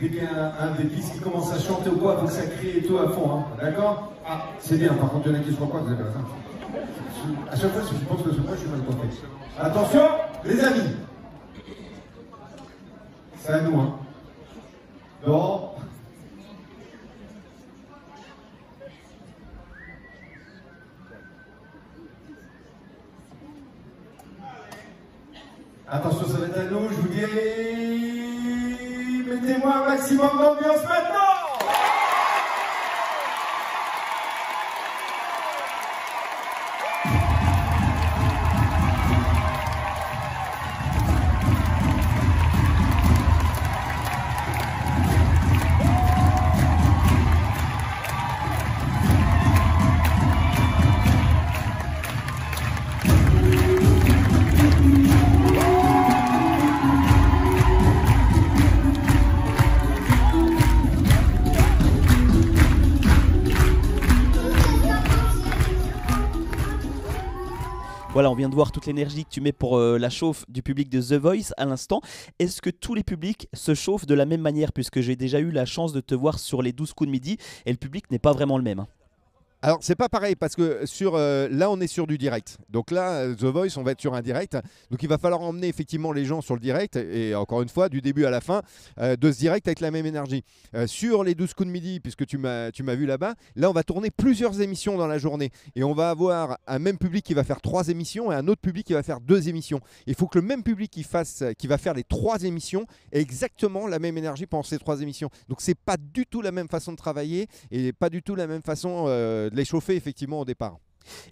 Y 0.00 0.20
a 0.20 0.54
un, 0.62 0.70
des 0.76 0.88
qui 0.88 1.18
commence 1.18 1.52
à 1.52 1.58
chanter 1.58 1.90
ou 1.90 1.96
quoi, 1.96 2.22
que 2.22 2.30
ça 2.30 2.42
crie 2.42 2.78
et 2.78 2.82
tout 2.82 2.98
à 2.98 3.08
fond, 3.08 3.30
hein. 3.32 3.44
d'accord 3.60 4.12
Ah, 4.24 4.44
c'est 4.60 4.78
bien, 4.78 4.94
par 4.94 5.10
contre, 5.10 5.26
il 5.26 5.32
y 5.32 5.36
en 5.36 5.40
a 5.40 5.42
qui 5.42 5.54
croient 5.54 5.66
quoi, 5.66 5.80
vous 5.80 5.92
avez 5.92 6.04
raison. 6.04 6.20
À 7.50 7.56
chaque 7.56 7.72
fois, 7.72 7.82
je 7.82 8.04
pense 8.06 8.22
que 8.22 8.40
moi, 8.40 8.52
je 8.54 8.60
suis 8.60 8.68
mal 8.68 8.80
compris. 8.84 9.08
Attention, 9.58 10.02
les 10.44 10.60
amis 10.60 10.96
C'est 13.40 13.52
à 13.54 13.60
nous, 13.62 13.80
hein 13.80 13.94
Non 15.26 15.70
Attention, 25.90 26.28
ça 26.28 26.38
va 26.38 26.46
être 26.46 26.58
à 26.58 26.64
nous, 26.70 26.88
je 26.88 26.94
vous 26.94 27.08
dis. 27.08 28.07
Mettez-moi 29.40 29.72
un 29.72 29.88
maximum 29.88 30.30
d'ambiance 30.38 30.82
maintenant 30.82 31.27
Voilà, 68.18 68.32
on 68.32 68.34
vient 68.34 68.48
de 68.48 68.54
voir 68.56 68.72
toute 68.72 68.86
l'énergie 68.86 69.24
que 69.24 69.30
tu 69.30 69.40
mets 69.40 69.52
pour 69.52 69.78
euh, 69.78 69.96
la 69.96 70.10
chauffe 70.10 70.44
du 70.48 70.60
public 70.60 70.90
de 70.90 71.00
The 71.00 71.12
Voice 71.12 71.52
à 71.56 71.64
l'instant. 71.66 72.00
Est-ce 72.40 72.60
que 72.60 72.68
tous 72.68 72.94
les 72.94 73.04
publics 73.04 73.46
se 73.52 73.76
chauffent 73.76 74.06
de 74.06 74.14
la 74.14 74.26
même 74.26 74.40
manière? 74.40 74.72
Puisque 74.72 75.00
j'ai 75.00 75.14
déjà 75.14 75.38
eu 75.38 75.52
la 75.52 75.66
chance 75.66 75.92
de 75.92 76.00
te 76.00 76.16
voir 76.16 76.40
sur 76.40 76.60
les 76.60 76.72
12 76.72 76.94
coups 76.94 77.06
de 77.06 77.12
midi 77.12 77.36
et 77.64 77.70
le 77.70 77.76
public 77.76 78.10
n'est 78.10 78.18
pas 78.18 78.32
vraiment 78.32 78.58
le 78.58 78.64
même. 78.64 78.86
Alors 79.60 79.78
c'est 79.80 79.96
pas 79.96 80.08
pareil 80.08 80.36
parce 80.36 80.54
que 80.54 80.86
sur 80.86 81.16
euh, 81.16 81.48
là 81.50 81.68
on 81.68 81.80
est 81.80 81.88
sur 81.88 82.06
du 82.06 82.16
direct. 82.16 82.58
Donc 82.70 82.92
là 82.92 83.24
euh, 83.24 83.34
The 83.34 83.46
Voice 83.46 83.76
on 83.76 83.82
va 83.82 83.90
être 83.90 84.00
sur 84.00 84.14
un 84.14 84.22
direct. 84.22 84.56
Donc 84.88 85.02
il 85.02 85.08
va 85.08 85.18
falloir 85.18 85.40
emmener 85.40 85.66
effectivement 85.66 86.12
les 86.12 86.24
gens 86.24 86.40
sur 86.40 86.54
le 86.54 86.60
direct 86.60 86.94
et 86.94 87.34
encore 87.34 87.62
une 87.62 87.68
fois 87.68 87.88
du 87.88 88.00
début 88.00 88.24
à 88.24 88.30
la 88.30 88.40
fin 88.40 88.62
euh, 89.00 89.16
de 89.16 89.32
ce 89.32 89.38
direct 89.38 89.66
avec 89.66 89.80
la 89.80 89.90
même 89.90 90.06
énergie. 90.06 90.44
Sur 90.86 91.24
les 91.24 91.34
12 91.34 91.54
coups 91.54 91.66
de 91.66 91.72
midi 91.72 91.98
puisque 91.98 92.24
tu 92.24 92.38
m'as 92.38 92.70
tu 92.70 92.84
m'as 92.84 92.94
vu 92.94 93.04
là-bas, 93.04 93.34
là 93.56 93.68
on 93.68 93.72
va 93.72 93.82
tourner 93.82 94.12
plusieurs 94.12 94.60
émissions 94.60 94.96
dans 94.96 95.08
la 95.08 95.18
journée 95.18 95.50
et 95.74 95.82
on 95.82 95.92
va 95.92 96.10
avoir 96.10 96.58
un 96.68 96.78
même 96.78 96.96
public 96.96 97.24
qui 97.24 97.34
va 97.34 97.42
faire 97.42 97.60
trois 97.60 97.88
émissions 97.88 98.30
et 98.30 98.36
un 98.36 98.46
autre 98.46 98.60
public 98.60 98.86
qui 98.86 98.92
va 98.92 99.02
faire 99.02 99.20
deux 99.20 99.48
émissions. 99.48 99.80
Il 100.06 100.14
faut 100.14 100.28
que 100.28 100.38
le 100.38 100.46
même 100.46 100.62
public 100.62 100.88
qui 100.88 101.02
fasse 101.02 101.42
qui 101.58 101.66
va 101.66 101.78
faire 101.78 101.94
les 101.94 102.04
trois 102.04 102.44
émissions 102.44 102.86
ait 103.10 103.20
exactement 103.20 103.88
la 103.88 103.98
même 103.98 104.16
énergie 104.16 104.46
pendant 104.46 104.62
ces 104.62 104.78
trois 104.78 105.02
émissions. 105.02 105.30
Donc 105.48 105.62
c'est 105.62 105.74
pas 105.74 105.96
du 105.96 106.26
tout 106.26 106.42
la 106.42 106.52
même 106.52 106.68
façon 106.68 106.92
de 106.92 106.96
travailler 106.96 107.48
et 107.72 107.92
pas 107.92 108.08
du 108.08 108.22
tout 108.22 108.36
la 108.36 108.46
même 108.46 108.62
façon 108.62 109.06
de 109.50 109.56
les 109.56 109.64
chauffer 109.64 109.96
effectivement 109.96 110.40
au 110.40 110.44
départ. 110.44 110.78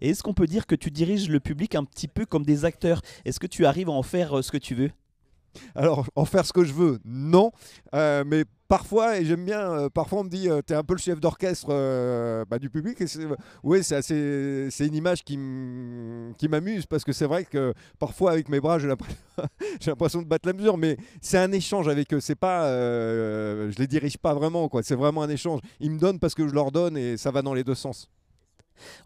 Et 0.01 0.11
est-ce 0.11 0.23
qu'on 0.23 0.35
peut 0.35 0.47
dire 0.47 0.67
que 0.67 0.75
tu 0.75 0.91
diriges 0.91 1.29
le 1.29 1.41
public 1.41 1.75
un 1.75 1.85
petit 1.85 2.09
peu 2.09 2.25
comme 2.25 2.45
des 2.45 2.65
acteurs? 2.65 3.03
Est-ce 3.25 3.39
que 3.39 3.47
tu 3.47 3.67
arrives 3.67 3.89
à 3.89 3.93
en 3.93 4.03
faire 4.03 4.39
euh, 4.39 4.43
ce 4.43 4.51
que 4.51 4.57
tu 4.59 4.75
veux? 4.75 4.91
Alors 5.75 6.07
en 6.17 6.25
faire 6.25 6.45
ce 6.45 6.53
que 6.53 6.65
je 6.65 6.73
veux, 6.73 6.99
non, 7.05 7.51
Euh, 7.95 8.25
mais 8.27 8.45
parfois, 8.69 9.19
et 9.19 9.25
j'aime 9.25 9.45
bien, 9.45 9.61
euh, 9.61 9.89
parfois 9.89 10.21
on 10.21 10.25
me 10.25 10.29
dit, 10.29 10.49
tu 10.67 10.73
es 10.73 10.77
un 10.77 10.83
peu 10.83 10.95
le 10.95 10.99
chef 10.99 11.21
d'orchestre 11.21 11.69
euh, 11.71 12.45
bah, 12.49 12.59
du 12.59 12.71
public. 12.71 13.03
Oui, 13.63 13.83
c'est 13.83 14.87
une 14.87 14.95
image 14.95 15.25
qui 15.25 15.37
m'amuse 15.37 16.87
parce 16.87 17.05
que 17.05 17.13
c'est 17.13 17.27
vrai 17.27 17.45
que 17.45 17.75
parfois 17.99 18.33
avec 18.33 18.49
mes 18.49 18.61
bras, 18.61 18.79
j'ai 18.79 18.89
l'impression 19.87 20.23
de 20.23 20.27
battre 20.27 20.49
la 20.49 20.53
mesure, 20.53 20.77
mais 20.77 20.97
c'est 21.21 21.39
un 21.39 21.53
échange 21.53 21.89
avec 21.89 22.13
eux. 22.13 22.21
C'est 22.21 22.35
pas, 22.35 22.67
euh, 22.67 23.71
je 23.71 23.79
les 23.79 23.87
dirige 23.87 24.19
pas 24.19 24.35
vraiment, 24.35 24.69
quoi. 24.69 24.83
C'est 24.83 24.95
vraiment 24.95 25.23
un 25.23 25.31
échange. 25.31 25.61
Ils 25.81 25.91
me 25.91 25.99
donnent 25.99 26.19
parce 26.19 26.35
que 26.35 26.47
je 26.49 26.55
leur 26.55 26.73
donne 26.73 26.97
et 26.97 27.17
ça 27.17 27.31
va 27.31 27.43
dans 27.43 27.55
les 27.55 27.65
deux 27.65 27.75
sens. 27.75 28.09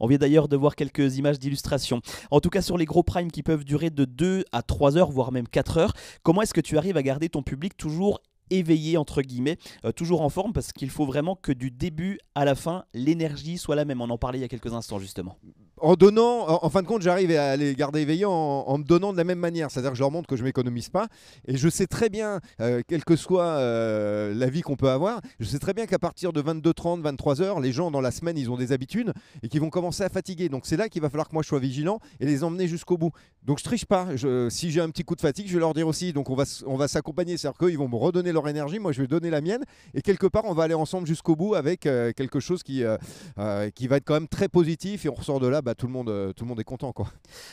On 0.01 0.07
vient 0.07 0.19
d'ailleurs 0.19 0.49
de 0.49 0.57
voir 0.57 0.75
quelques 0.75 1.17
images 1.17 1.39
d'illustration. 1.39 2.01
En 2.31 2.41
tout 2.41 2.51
cas, 2.51 2.63
sur 2.63 2.77
les 2.77 2.85
gros 2.85 3.03
primes 3.03 3.31
qui 3.31 3.43
peuvent 3.43 3.65
durer 3.65 3.91
de 3.91 4.05
2 4.05 4.45
à 4.51 4.63
3 4.63 4.97
heures, 4.97 5.11
voire 5.11 5.31
même 5.33 5.47
4 5.47 5.79
heures, 5.79 5.93
comment 6.23 6.43
est-ce 6.43 6.55
que 6.55 6.61
tu 6.61 6.77
arrives 6.77 6.97
à 6.97 7.03
garder 7.03 7.29
ton 7.29 7.43
public 7.43 7.77
toujours 7.77 8.21
éveillé, 8.51 8.97
entre 8.97 9.23
guillemets, 9.23 9.59
euh, 9.85 9.93
toujours 9.93 10.23
en 10.23 10.29
forme 10.29 10.53
Parce 10.53 10.73
qu'il 10.73 10.91
faut 10.91 11.07
vraiment 11.07 11.37
que 11.37 11.53
du 11.53 11.71
début 11.71 12.19
à 12.35 12.45
la 12.45 12.55
fin, 12.55 12.85
l'énergie 12.95 13.59
soit 13.59 13.77
la 13.77 13.85
même. 13.85 14.01
On 14.01 14.11
en 14.11 14.19
parlait 14.19 14.39
il 14.39 14.43
y 14.43 14.45
a 14.45 14.49
quelques 14.49 14.73
instants, 14.73 14.99
justement. 14.99 15.37
en 15.79 15.95
donnant, 15.95 16.47
en, 16.63 16.71
fin 16.71 16.83
de 16.83 16.87
compte, 16.87 17.03
j'arrive 17.03 17.31
à 17.33 17.57
les 17.57 17.75
garder 17.75 18.01
éveillés 18.01 18.27
en, 18.27 18.79
me 18.79 18.85
donnant 18.85 19.13
de 19.13 19.17
la 19.17 19.25
même 19.25 19.39
manière. 19.39 19.71
C'est-à-dire 19.71 19.93
que 19.93 19.97
je 19.97 20.03
leur 20.03 20.11
montre 20.11 20.29
que 20.29 20.37
je 20.37 20.45
m'économise 20.45 20.89
pas. 20.89 21.09
Et 21.47 21.57
je 21.57 21.69
sais 21.69 21.87
très 21.87 22.09
bien, 22.09 22.41
euh, 22.61 22.83
quelle 22.87 23.05
que 23.05 23.17
soit 23.17 23.45
euh, 23.45 24.35
la 24.35 24.49
vie 24.49 24.61
qu'on 24.61 24.77
peut 24.77 24.91
avoir, 24.91 25.21
je 25.39 25.47
sais 25.47 25.59
très 25.59 25.75
bien 25.75 25.87
qu'à 25.87 25.99
partir 25.99 26.33
de 26.33 26.43
22h30, 26.43 27.03
23h, 27.03 27.63
les 27.63 27.73
gens 27.73 27.91
dans 27.91 28.01
la 28.01 28.11
semaine, 28.11 28.37
ils 28.37 28.51
ont 28.51 28.57
des 28.57 28.73
habitudes 28.73 29.13
et 29.43 29.49
qui 29.49 29.59
vont 29.59 29.71
commencer 29.71 30.03
à 30.03 30.09
fatiguer. 30.09 30.49
Donc 30.49 30.67
c'est 30.67 30.77
là 30.77 30.89
qu'il 30.89 31.03
va 31.03 31.11
falloir 31.11 31.29
que 31.29 31.35
moi 31.35 31.43
je 31.43 31.49
sois 31.49 31.59
vigilant 31.59 31.99
et 32.21 32.27
les 32.27 32.45
emmener 32.45 32.69
jusqu'au 32.69 32.99
bout. 32.99 33.13
Donc 33.43 33.59
je 33.59 33.65
triche 33.65 33.87
pas. 33.87 34.09
Si 34.49 34.71
j'ai 34.71 34.81
un 34.81 34.91
petit 34.91 35.05
coup 35.05 35.17
de 35.17 35.21
fatigue, 35.21 35.47
je 35.49 35.55
vais 35.55 35.61
leur 35.61 35.75
dire 35.75 35.89
aussi. 35.89 36.13
Donc 36.13 36.31
on 36.31 36.35
va, 36.35 36.45
on 36.67 36.77
va 36.77 36.89
s'accompagner. 36.89 37.37
C'est-à-dire 37.37 37.59
qu'eux, 37.59 37.71
ils 37.71 37.79
vont 37.79 37.89
me 37.89 37.97
redonner 37.97 38.33
leur 38.33 38.40
énergie, 38.49 38.79
moi 38.79 38.93
je 38.93 39.01
vais 39.03 39.07
donner 39.07 39.31
la 39.31 39.41
mienne. 39.41 39.65
Et 39.95 40.03
quelque 40.03 40.27
part, 40.27 40.45
on 40.47 40.55
va 40.55 40.65
aller 40.65 40.75
ensemble 40.75 41.07
jusqu'au 41.07 41.37
bout 41.37 41.55
avec 41.55 41.87
euh, 41.87 42.13
quelque 42.13 42.41
chose 42.41 42.63
qui, 42.63 42.85
euh, 42.85 42.97
euh, 43.39 43.71
qui 43.71 43.87
va 43.87 43.97
être 43.97 44.05
quand 44.05 44.15
même 44.15 44.29
très 44.29 44.49
positif. 44.49 45.07
Et 45.07 45.09
on 45.09 45.15
ressort 45.15 45.41
de 45.41 45.47
là, 45.47 45.63
bah, 45.63 45.75
tout, 45.75 45.87
le 45.87 45.93
monde, 45.93 46.35
tout 46.37 46.45
le 46.45 46.49
monde 46.49 46.61
est 46.61 46.65
content. 46.65 46.93
Quoi. 46.93 47.09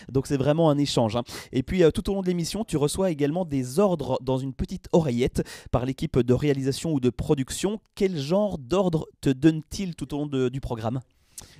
Donc 0.09 0.27
c'est 0.27 0.37
vraiment 0.37 0.69
un 0.69 0.77
échange. 0.77 1.15
hein. 1.15 1.23
Et 1.51 1.63
puis 1.63 1.83
tout 1.93 2.09
au 2.09 2.15
long 2.15 2.21
de 2.21 2.27
l'émission, 2.27 2.63
tu 2.63 2.77
reçois 2.77 3.11
également 3.11 3.45
des 3.45 3.79
ordres 3.79 4.19
dans 4.21 4.37
une 4.37 4.53
petite 4.53 4.87
oreillette 4.91 5.47
par 5.71 5.85
l'équipe 5.85 6.19
de 6.19 6.33
réalisation 6.33 6.93
ou 6.93 6.99
de 6.99 7.09
production. 7.09 7.79
Quel 7.95 8.17
genre 8.17 8.57
d'ordre 8.57 9.07
te 9.21 9.29
donne-t-il 9.29 9.95
tout 9.95 10.13
au 10.13 10.25
long 10.25 10.49
du 10.49 10.61
programme? 10.61 11.01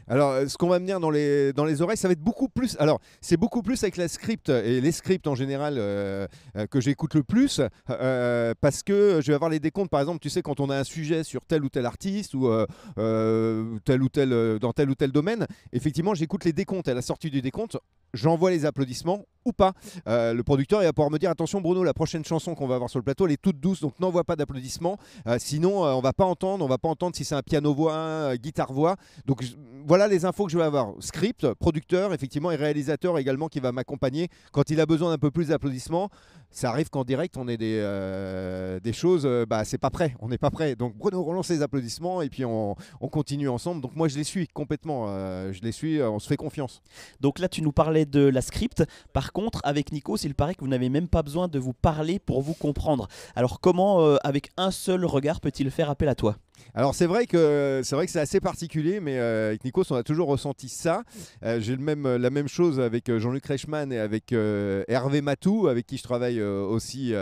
Alors, 0.10 0.32
euh, 0.32 0.48
ce 0.48 0.58
qu'on 0.58 0.70
va 0.70 0.80
me 0.80 0.88
dans 0.88 1.10
les, 1.10 1.52
dans 1.52 1.66
les 1.66 1.82
oreilles, 1.82 1.98
ça 1.98 2.08
va 2.08 2.14
être 2.14 2.24
beaucoup 2.24 2.48
plus. 2.48 2.78
Alors, 2.80 3.02
c'est 3.20 3.36
beaucoup 3.36 3.62
plus 3.62 3.84
avec 3.84 3.98
la 3.98 4.08
script 4.08 4.50
et 4.50 4.80
les 4.80 4.92
scripts 4.94 5.28
en 5.28 5.36
général 5.36 5.76
euh, 5.78 6.28
euh, 6.56 6.66
que 6.66 6.80
j'écoute 6.80 7.14
le 7.14 7.24
plus 7.24 7.62
parce 7.86 8.84
que 8.84 9.20
je 9.22 9.28
vais 9.28 9.34
avoir 9.34 9.50
les 9.50 9.60
décomptes. 9.60 9.90
Par 9.90 10.00
exemple, 10.00 10.20
tu 10.20 10.30
sais, 10.30 10.42
quand 10.42 10.60
on 10.60 10.70
a 10.70 10.78
un 10.78 10.84
sujet 10.84 11.24
sur 11.24 11.46
tel 11.46 11.64
ou 11.64 11.70
tel 11.70 11.86
artiste 11.86 12.34
ou 12.34 12.50
tel 12.96 14.02
ou 14.02 14.10
tel, 14.10 14.60
dans 14.60 14.72
tel 14.72 14.90
ou 14.90 14.96
tel 14.96 15.12
domaine, 15.12 15.46
effectivement, 15.74 16.14
j'écoute 16.14 16.46
les 16.46 16.54
décomptes. 16.54 16.88
À 16.88 16.94
la 16.94 17.02
sortie 17.02 17.30
du 17.30 17.42
décompte, 17.42 17.78
j'envoie 18.14 18.52
les 18.52 18.66
applaudissements 18.66 19.26
ou 19.44 19.52
pas. 19.52 19.74
Le 20.06 20.42
producteur 20.42 20.82
il 20.82 20.86
va 20.86 20.94
pouvoir 20.94 21.12
me 21.12 21.20
dire 21.20 21.30
attention 21.30 21.60
Bruno, 21.60 21.84
la 21.84 21.94
prochaine 21.94 22.24
chanson 22.24 22.56
qu'on 22.56 22.68
va 22.68 22.76
avoir 22.76 22.90
sur 22.90 23.00
le 23.00 23.04
plateau, 23.04 23.26
elle 23.26 23.34
est 23.34 23.42
toute 23.42 23.60
douce, 23.60 23.82
donc 23.82 24.00
n'envoie 24.00 24.24
pas 24.24 24.36
d'applaudissements. 24.36 24.98
Sinon, 25.38 25.84
on 25.84 26.02
va 26.02 26.14
pas 26.14 26.26
entendre, 26.26 26.64
on 26.64 26.68
va 26.70 26.78
pas 26.78 26.90
entendre 26.90 27.16
si 27.16 27.26
c'est 27.26 27.36
un 27.36 27.44
piano 27.44 27.74
voix, 27.74 28.38
guitare 28.38 28.72
voix. 28.72 28.96
Donc 29.26 29.44
voilà 29.86 30.08
les 30.08 30.26
infos 30.26 30.46
que 30.46 30.52
je 30.52 30.58
vais 30.58 30.64
avoir. 30.64 30.94
Script, 31.00 31.54
producteur, 31.54 32.14
effectivement, 32.14 32.52
et 32.52 32.56
réalisateur 32.56 33.18
également 33.18 33.48
qui 33.48 33.60
va 33.60 33.72
m'accompagner 33.72 34.30
quand 34.52 34.70
il 34.70 34.80
a 34.82 34.86
besoin 34.86 35.12
d'un 35.12 35.18
peu 35.18 35.32
plus 35.32 35.48
d'applaudissements. 35.48 36.10
Ça 36.50 36.70
arrive 36.70 36.90
qu'en 36.90 37.04
direct, 37.04 37.36
on 37.38 37.48
ait 37.48 37.58
des, 37.58 37.78
euh, 37.82 38.80
des 38.80 38.94
choses, 38.94 39.24
euh, 39.26 39.46
bah 39.46 39.66
c'est 39.66 39.78
pas 39.78 39.90
prêt, 39.90 40.16
on 40.20 40.30
n'est 40.30 40.38
pas 40.38 40.50
prêt. 40.50 40.76
Donc 40.76 40.96
Bruno 40.96 41.22
relance 41.24 41.50
les 41.50 41.62
applaudissements 41.62 42.22
et 42.22 42.30
puis 42.30 42.46
on, 42.46 42.76
on 43.02 43.10
continue 43.10 43.50
ensemble. 43.50 43.82
Donc 43.82 43.96
moi 43.96 44.08
je 44.08 44.18
les 44.18 44.24
suis 44.24 44.48
complètement, 44.48 45.08
euh, 45.10 45.52
je 45.52 45.62
les 45.62 45.74
suis, 45.74 46.02
on 46.02 46.20
se 46.20 46.28
fait 46.28 46.38
confiance. 46.38 46.82
Donc 47.20 47.40
là, 47.40 47.50
tu 47.50 47.62
nous 47.62 47.74
parlais 47.74 48.06
de 48.06 48.22
la 48.22 48.42
script. 48.42 48.84
Par 49.14 49.34
contre, 49.34 49.60
avec 49.64 49.92
Nikos, 49.92 50.18
il 50.24 50.36
paraît 50.36 50.56
que 50.56 50.62
vous 50.62 50.70
n'avez 50.70 50.90
même 50.90 51.10
pas 51.10 51.22
besoin 51.22 51.48
de 51.48 51.60
vous 51.60 51.74
parler 51.74 52.20
pour 52.20 52.42
vous 52.42 52.54
comprendre. 52.54 53.08
Alors 53.36 53.60
comment, 53.60 54.16
avec 54.24 54.50
un 54.58 54.72
seul 54.72 55.06
regard, 55.06 55.42
peut-il 55.42 55.70
faire 55.70 55.90
appel 55.90 56.08
à 56.08 56.16
toi? 56.16 56.38
Alors 56.78 56.94
c'est 56.94 57.08
vrai 57.08 57.26
que 57.26 57.82
c'est 57.84 57.96
vrai 57.96 58.06
que 58.06 58.12
c'est 58.12 58.20
assez 58.20 58.40
particulier, 58.40 59.00
mais 59.00 59.18
euh, 59.18 59.48
avec 59.50 59.64
Nikos 59.64 59.86
on 59.90 59.96
a 59.96 60.04
toujours 60.04 60.28
ressenti 60.28 60.70
ça. 60.70 61.04
Euh, 61.44 61.60
J'ai 61.60 61.78
même 61.78 62.08
la 62.08 62.30
même 62.30 62.48
chose 62.48 62.80
avec 62.80 63.10
euh, 63.10 63.20
Jean-Luc 63.20 63.46
Reichmann 63.46 63.92
et 63.92 64.00
avec 64.00 64.32
Hervé 64.32 65.22
Matou, 65.22 65.68
avec 65.68 65.88
qui 65.88 65.98
je 65.98 66.04
travaille 66.04 66.42
aussi 66.42 67.14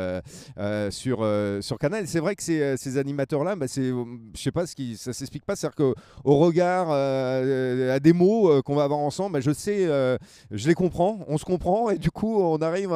sur 0.89 1.27
sur 1.61 1.77
Canal. 1.79 2.07
C'est 2.07 2.19
vrai 2.19 2.35
que 2.35 2.43
ces, 2.43 2.77
ces 2.77 2.97
animateurs 2.97 3.43
là, 3.43 3.55
bah, 3.55 3.67
c'est 3.67 3.91
je 3.91 4.41
sais 4.41 4.51
pas 4.51 4.65
ce 4.65 4.75
qui 4.75 4.97
ça 4.97 5.13
s'explique 5.13 5.45
pas, 5.45 5.55
c'est-à-dire 5.55 5.75
que 5.75 5.93
au 6.23 6.37
regard 6.37 6.91
à 6.91 7.99
des 7.99 8.13
mots 8.13 8.61
qu'on 8.63 8.75
va 8.75 8.83
avoir 8.83 8.99
ensemble, 8.99 9.33
bah, 9.33 9.39
je 9.39 9.51
sais, 9.51 9.85
je 10.51 10.67
les 10.67 10.73
comprends, 10.75 11.19
on 11.27 11.37
se 11.37 11.45
comprend 11.45 11.89
et 11.89 11.97
du 11.97 12.11
coup 12.11 12.41
on 12.41 12.57
arrive 12.57 12.91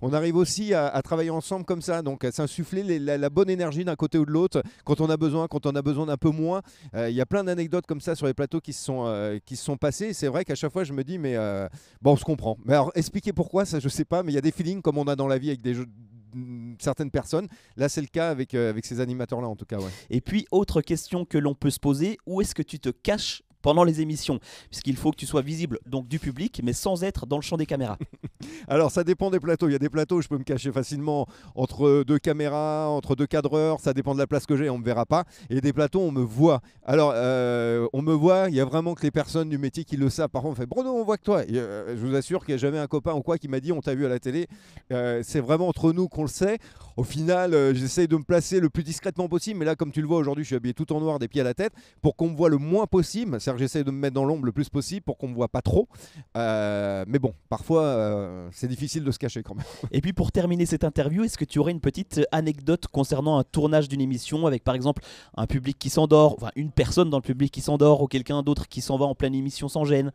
on 0.00 0.12
arrive 0.12 0.36
aussi 0.36 0.74
à, 0.74 1.00
travailler 1.02 1.30
ensemble 1.30 1.64
comme 1.64 1.82
ça, 1.82 2.02
donc 2.02 2.24
à 2.24 2.32
s'insuffler 2.32 2.98
la, 2.98 3.18
la 3.18 3.30
bonne 3.30 3.50
énergie 3.50 3.84
d'un 3.84 3.96
côté 3.96 4.18
ou 4.18 4.24
de 4.24 4.30
l'autre 4.30 4.62
quand 4.84 5.00
on 5.00 5.10
a 5.10 5.16
besoin, 5.16 5.48
quand 5.48 5.66
on 5.66 5.74
a 5.74 5.82
besoin 5.84 6.06
d'un 6.06 6.16
peu 6.16 6.30
moins. 6.30 6.62
Euh, 6.94 7.08
Il 7.08 7.14
y 7.14 7.20
a 7.20 7.26
plein 7.26 7.44
d'anecdotes 7.44 7.86
comme 7.86 8.00
ça 8.00 8.16
sur 8.16 8.26
les 8.26 8.34
plateaux 8.34 8.60
qui 8.60 8.72
se 8.72 8.82
sont, 8.82 9.04
euh, 9.06 9.38
qui 9.44 9.56
sont 9.56 9.76
passées. 9.76 10.12
C'est 10.12 10.26
vrai 10.26 10.44
qu'à 10.44 10.56
chaque 10.56 10.72
fois, 10.72 10.82
je 10.82 10.92
me 10.92 11.04
dis, 11.04 11.18
mais 11.18 11.36
euh, 11.36 11.68
bon, 12.02 12.12
on 12.12 12.16
se 12.16 12.24
comprend. 12.24 12.58
Mais 12.64 12.74
alors, 12.74 12.90
expliquer 12.94 13.32
pourquoi, 13.32 13.64
ça, 13.64 13.78
je 13.78 13.88
sais 13.88 14.04
pas, 14.04 14.22
mais 14.22 14.32
il 14.32 14.34
y 14.34 14.38
a 14.38 14.42
des 14.42 14.50
feelings 14.50 14.82
comme 14.82 14.98
on 14.98 15.04
a 15.04 15.14
dans 15.14 15.28
la 15.28 15.38
vie 15.38 15.48
avec 15.48 15.62
des 15.62 15.74
mm, 15.74 16.74
certaines 16.80 17.10
personnes. 17.10 17.46
Là, 17.76 17.88
c'est 17.88 18.00
le 18.00 18.08
cas 18.08 18.30
avec, 18.30 18.54
avec 18.54 18.84
ces 18.84 18.98
animateurs-là, 19.00 19.46
en 19.46 19.56
tout 19.56 19.66
cas. 19.66 19.78
Et 20.10 20.20
puis, 20.20 20.46
autre 20.50 20.80
question 20.80 21.24
que 21.24 21.38
l'on 21.38 21.54
peut 21.54 21.70
se 21.70 21.80
poser, 21.80 22.18
où 22.26 22.40
est-ce 22.40 22.54
que 22.54 22.62
tu 22.62 22.80
te 22.80 22.88
caches 22.88 23.42
pendant 23.64 23.82
les 23.82 24.02
émissions 24.02 24.38
Puisqu'il 24.70 24.96
faut 24.96 25.10
que 25.10 25.16
tu 25.16 25.26
sois 25.26 25.40
visible 25.40 25.78
donc 25.86 26.06
du 26.06 26.18
public, 26.18 26.60
mais 26.62 26.74
sans 26.74 27.02
être 27.02 27.26
dans 27.26 27.36
le 27.36 27.42
champ 27.42 27.56
des 27.56 27.64
caméras. 27.64 27.98
Alors, 28.68 28.90
ça 28.90 29.04
dépend 29.04 29.30
des 29.30 29.40
plateaux. 29.40 29.68
Il 29.68 29.72
y 29.72 29.74
a 29.74 29.78
des 29.78 29.88
plateaux 29.88 30.16
où 30.16 30.22
je 30.22 30.28
peux 30.28 30.36
me 30.36 30.44
cacher 30.44 30.70
facilement 30.70 31.26
entre 31.54 32.04
deux 32.06 32.18
caméras, 32.18 32.88
entre 32.88 33.16
deux 33.16 33.26
cadreurs. 33.26 33.80
Ça 33.80 33.94
dépend 33.94 34.12
de 34.14 34.18
la 34.18 34.26
place 34.26 34.44
que 34.44 34.56
j'ai, 34.56 34.68
on 34.68 34.78
me 34.78 34.84
verra 34.84 35.06
pas. 35.06 35.24
Et 35.48 35.62
des 35.62 35.72
plateaux, 35.72 36.00
on 36.00 36.12
me 36.12 36.20
voit. 36.20 36.60
Alors, 36.84 37.12
euh, 37.14 37.88
on 37.94 38.02
me 38.02 38.12
voit. 38.12 38.50
Il 38.50 38.54
y 38.54 38.60
a 38.60 38.66
vraiment 38.66 38.94
que 38.94 39.02
les 39.02 39.10
personnes 39.10 39.48
du 39.48 39.56
métier 39.56 39.84
qui 39.84 39.96
le 39.96 40.10
savent. 40.10 40.28
Par 40.28 40.42
contre, 40.42 40.52
on 40.52 40.60
fait 40.60 40.66
Bruno, 40.66 40.90
on 40.90 41.04
voit 41.04 41.16
que 41.16 41.24
toi. 41.24 41.42
Euh, 41.50 41.96
je 41.96 42.06
vous 42.06 42.14
assure 42.14 42.44
qu'il 42.44 42.54
n'y 42.54 42.58
a 42.58 42.60
jamais 42.60 42.78
un 42.78 42.86
copain 42.86 43.14
ou 43.14 43.22
quoi 43.22 43.38
qui 43.38 43.48
m'a 43.48 43.60
dit 43.60 43.72
on 43.72 43.80
t'a 43.80 43.94
vu 43.94 44.04
à 44.04 44.10
la 44.10 44.18
télé. 44.18 44.46
Euh, 44.92 45.22
c'est 45.24 45.40
vraiment 45.40 45.68
entre 45.68 45.92
nous 45.92 46.08
qu'on 46.08 46.22
le 46.22 46.28
sait. 46.28 46.58
Au 46.98 47.02
final, 47.02 47.74
j'essaye 47.74 48.08
de 48.08 48.16
me 48.16 48.22
placer 48.22 48.60
le 48.60 48.68
plus 48.68 48.84
discrètement 48.84 49.28
possible. 49.28 49.58
Mais 49.58 49.64
là, 49.64 49.74
comme 49.74 49.90
tu 49.90 50.02
le 50.02 50.06
vois 50.06 50.18
aujourd'hui, 50.18 50.44
je 50.44 50.48
suis 50.48 50.56
habillé 50.56 50.74
tout 50.74 50.92
en 50.92 51.00
noir 51.00 51.18
des 51.18 51.28
pieds 51.28 51.40
à 51.40 51.44
la 51.44 51.54
tête 51.54 51.72
pour 52.02 52.14
qu'on 52.14 52.28
me 52.28 52.36
voit 52.36 52.50
le 52.50 52.58
moins 52.58 52.86
possible. 52.86 53.40
J'essaye 53.56 53.84
de 53.84 53.90
me 53.90 53.98
mettre 53.98 54.14
dans 54.14 54.24
l'ombre 54.24 54.46
le 54.46 54.52
plus 54.52 54.68
possible 54.68 55.02
pour 55.02 55.18
qu'on 55.18 55.28
me 55.28 55.34
voit 55.34 55.48
pas 55.48 55.62
trop. 55.62 55.88
Euh, 56.36 57.04
mais 57.08 57.18
bon, 57.18 57.34
parfois, 57.48 57.82
euh, 57.82 58.48
c'est 58.52 58.68
difficile 58.68 59.04
de 59.04 59.10
se 59.10 59.18
cacher 59.18 59.42
quand 59.42 59.54
même. 59.54 59.64
Et 59.92 60.00
puis, 60.00 60.12
pour 60.12 60.32
terminer 60.32 60.66
cette 60.66 60.84
interview, 60.84 61.24
est-ce 61.24 61.38
que 61.38 61.44
tu 61.44 61.58
aurais 61.58 61.72
une 61.72 61.80
petite 61.80 62.20
anecdote 62.32 62.86
concernant 62.88 63.38
un 63.38 63.44
tournage 63.44 63.88
d'une 63.88 64.00
émission 64.00 64.46
avec 64.46 64.64
par 64.64 64.74
exemple 64.74 65.02
un 65.36 65.46
public 65.46 65.78
qui 65.78 65.90
s'endort, 65.90 66.34
enfin 66.34 66.50
une 66.56 66.70
personne 66.70 67.10
dans 67.10 67.18
le 67.18 67.22
public 67.22 67.52
qui 67.52 67.60
s'endort 67.60 68.02
ou 68.02 68.06
quelqu'un 68.06 68.42
d'autre 68.42 68.68
qui 68.68 68.80
s'en 68.80 68.98
va 68.98 69.06
en 69.06 69.14
pleine 69.14 69.34
émission 69.34 69.68
sans 69.68 69.84
gêne? 69.84 70.12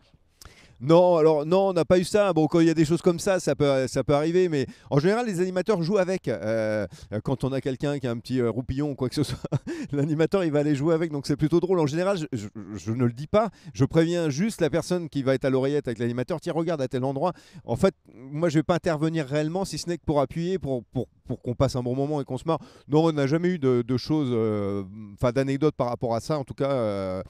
Non, 0.82 1.18
alors 1.18 1.46
non, 1.46 1.70
on 1.70 1.74
n'a 1.74 1.86
pas 1.86 2.00
eu 2.00 2.04
ça. 2.04 2.32
Bon, 2.34 2.48
quand 2.48 2.60
il 2.60 2.68
y 2.68 2.70
a 2.70 2.74
des 2.74 2.86
choses 2.86 3.02
comme 3.02 3.20
ça, 3.20 3.40
ça 3.40 3.56
peut, 3.56 3.88
ça 3.88 4.04
peut 4.04 4.14
arriver, 4.14 4.50
mais 4.50 4.66
en 4.90 5.00
général, 5.00 5.26
les 5.26 5.42
animateurs 5.42 5.82
jouent 5.84 5.98
avec. 5.98 6.28
Euh, 6.28 6.88
quand 7.24 7.44
on 7.44 7.52
a 7.52 7.62
quelqu'un 7.62 8.00
qui 8.00 8.08
a 8.08 8.12
un 8.12 8.18
petit 8.18 8.40
euh, 8.40 8.50
roupillon 8.50 8.92
ou 8.92 8.96
quoi 8.96 9.10
que 9.10 9.16
ce 9.16 9.24
soit, 9.24 9.40
l'animateur 9.92 10.44
il 10.44 10.52
va 10.52 10.60
aller 10.60 10.76
jouer 10.76 10.94
avec, 10.94 11.12
donc 11.12 11.28
c'est 11.28 11.36
plutôt 11.36 11.60
drôle. 11.60 11.80
En 11.80 11.88
général, 11.88 12.18
je, 12.32 12.92
ne 12.92 13.06
le 13.06 13.12
dis 13.12 13.28
pas, 13.28 13.50
je 13.74 13.86
préviens 13.86 14.30
juste 14.30 14.62
la 14.62 14.70
personne 14.70 15.10
qui 15.10 15.24
va 15.24 15.34
être 15.34 15.46
à 15.46 15.50
l'oreillette 15.50 15.88
avec 15.88 16.00
l'animateur. 16.00 16.40
Tiens, 16.40 16.54
regarde 16.54 16.82
à 16.82 16.88
tel 16.88 17.04
endroit. 17.04 17.34
En 17.66 17.76
fait, 17.76 17.96
moi, 18.16 18.50
je 18.50 18.60
vais 18.60 18.64
pas 18.64 18.76
intervenir 18.76 19.26
réellement, 19.26 19.66
si 19.66 19.78
ce 19.78 19.90
n'est 19.90 19.98
que 19.98 20.06
pour 20.06 20.22
appuyer, 20.22 20.60
pour, 20.60 20.84
pour, 20.86 21.08
pour 21.28 21.42
qu'on 21.42 21.56
passe 21.56 21.76
un 21.76 21.84
bon 21.84 21.96
moment 21.96 22.22
et 22.22 22.26
qu'on 22.26 22.38
se 22.38 22.46
marre. 22.46 22.60
Non, 22.88 23.06
on 23.06 23.12
n'a 23.12 23.28
jamais 23.28 23.50
eu 23.50 23.60
de, 23.60 23.84
de 23.86 23.98
choses, 23.98 24.30
euh, 24.32 24.84
enfin 25.14 25.32
d'anecdotes 25.32 25.76
par 25.76 25.88
rapport 25.88 26.16
à 26.16 26.22
ça. 26.22 26.40
En 26.40 26.44
tout 26.44 26.54
cas, 26.54 26.72
euh, 26.72 27.24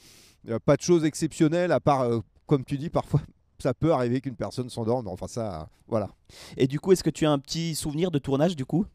euh, 0.48 0.60
pas 0.60 0.75
de 0.75 0.82
choses 0.82 1.06
exceptionnelles, 1.06 1.72
à 1.72 1.79
part, 1.79 2.01
euh, 2.01 2.20
comme 2.46 2.63
tu 2.63 2.77
dis, 2.77 2.89
parfois 2.89 3.22
ça 3.62 3.74
peut 3.74 3.92
arriver 3.94 4.22
qu'une 4.22 4.36
personne 4.36 4.70
s'endorme. 4.70 5.08
Enfin, 5.08 5.28
ça, 5.28 5.70
voilà. 5.88 6.10
Et 6.58 6.68
du 6.68 6.80
coup, 6.80 6.92
est-ce 6.92 7.04
que 7.04 7.10
tu 7.10 7.25
as 7.25 7.32
un 7.32 7.39
petit 7.39 7.75
souvenir 7.75 8.12
de 8.12 8.20
tournage 8.20 8.56
du 8.56 8.66
coup? 8.66 8.86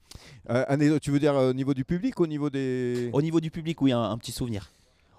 Euh, 0.50 0.98
tu 1.00 1.10
veux 1.10 1.18
dire 1.18 1.34
euh, 1.36 1.50
au 1.50 1.54
niveau 1.54 1.74
du 1.74 1.84
public, 1.84 2.20
au 2.20 2.26
niveau 2.26 2.50
des. 2.50 3.10
Au 3.12 3.22
niveau 3.22 3.40
du 3.40 3.50
public, 3.50 3.80
oui, 3.82 3.92
un, 3.92 4.02
un 4.02 4.18
petit 4.18 4.32
souvenir. 4.32 4.70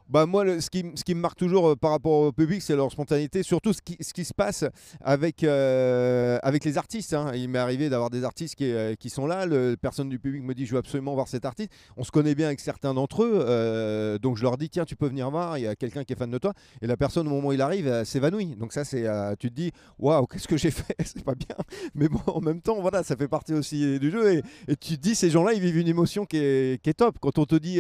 Bah 0.08 0.28
moi, 0.28 0.62
ce, 0.62 0.70
qui, 0.70 0.86
ce 0.94 1.04
qui 1.04 1.16
me 1.16 1.20
marque 1.20 1.38
toujours 1.38 1.70
euh, 1.70 1.76
par 1.76 1.90
rapport 1.90 2.12
au 2.12 2.32
public, 2.32 2.62
c'est 2.62 2.76
leur 2.76 2.92
spontanéité, 2.92 3.42
surtout 3.42 3.74
ce 3.74 3.82
qui, 3.82 3.98
ce 4.00 4.14
qui 4.14 4.24
se 4.24 4.36
passe 4.36 4.64
avec, 5.02 5.44
euh, 5.44 6.38
avec 6.44 6.64
les 6.64 6.78
artistes. 6.78 7.16
hein. 7.16 7.32
Il 7.34 7.50
m'est 7.50 7.58
arrivé 7.58 7.90
d'avoir 7.90 8.12
des 8.12 8.24
artistes 8.24 8.54
qui, 8.54 8.72
euh, 8.72 8.94
qui 8.94 9.10
sont 9.10 9.26
là, 9.26 9.48
le, 9.48 9.76
personne 9.76 10.08
du 10.08 10.20
public 10.20 10.44
me 10.44 10.54
dit 10.54 10.68
je 10.68 10.74
veux 10.74 10.78
absolument 10.78 11.16
voir 11.16 11.28
cet 11.28 11.44
artiste. 11.44 11.72
On 11.98 12.04
se 12.04 12.12
connaît 12.12 12.36
bien 12.36 12.46
avec 12.46 12.60
certains 12.60 12.94
d'entre 12.94 13.24
eux, 13.24 14.20
donc 14.22 14.38
je 14.38 14.44
leur 14.44 14.58
dis 14.58 14.70
tiens 14.70 14.86
tu 14.86 14.96
peux 14.96 15.08
venir 15.08 15.32
voir, 15.32 15.58
il 15.58 15.62
y 15.62 15.68
a 15.68 15.76
quelqu'un 15.76 16.04
qui 16.04 16.14
est 16.14 16.16
fan 16.16 16.30
de 16.30 16.38
toi. 16.38 16.54
Et 16.82 16.88
la 16.88 16.98
personne 16.98 17.28
au 17.28 17.32
moment 17.32 17.48
où 17.48 17.54
il 17.54 17.62
arrive 17.62 18.04
s'évanouit. 18.04 18.56
Donc 18.58 18.74
ça 18.74 18.84
c'est, 18.84 19.06
tu 19.40 19.50
te 19.50 19.56
dis 19.56 19.72
waouh 19.98 20.28
qu'est-ce 20.28 20.48
que 20.48 20.58
j'ai 20.58 20.72
fait, 20.72 20.96
c'est 21.04 21.24
pas 21.24 21.36
bien. 21.36 21.56
Mais 21.96 22.08
bon 22.10 22.22
en 22.28 22.42
même 22.42 22.62
temps 22.62 22.80
voilà 22.80 23.02
ça 23.02 23.16
fait 23.16 23.28
partie 23.28 23.54
aussi 23.54 24.00
du 24.00 24.12
jeu 24.12 24.36
et, 24.36 24.44
tu 24.80 24.98
te 24.98 25.02
dis 25.02 25.16
ces 25.16 25.32
gens-là 25.32 25.54
ils 25.54 25.62
vivent 25.62 25.78
une 25.78 25.88
émotion 25.88 26.26
qui 26.26 26.38
est, 26.38 26.82
qui 26.82 26.92
est 26.92 26.94
top. 26.94 27.18
Quand 27.20 27.40
on 27.40 27.46
te 27.46 27.56
dit 27.56 27.80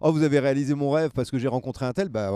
oh 0.00 0.12
vous 0.12 0.22
avez 0.22 0.38
réalisé 0.38 0.74
mon 0.74 0.90
rêve 0.90 1.10
parce 1.14 1.30
que 1.32 1.38
j'ai 1.38 1.48
rencontré 1.48 1.63
un 1.82 1.92
tel, 1.92 2.08
bah 2.08 2.30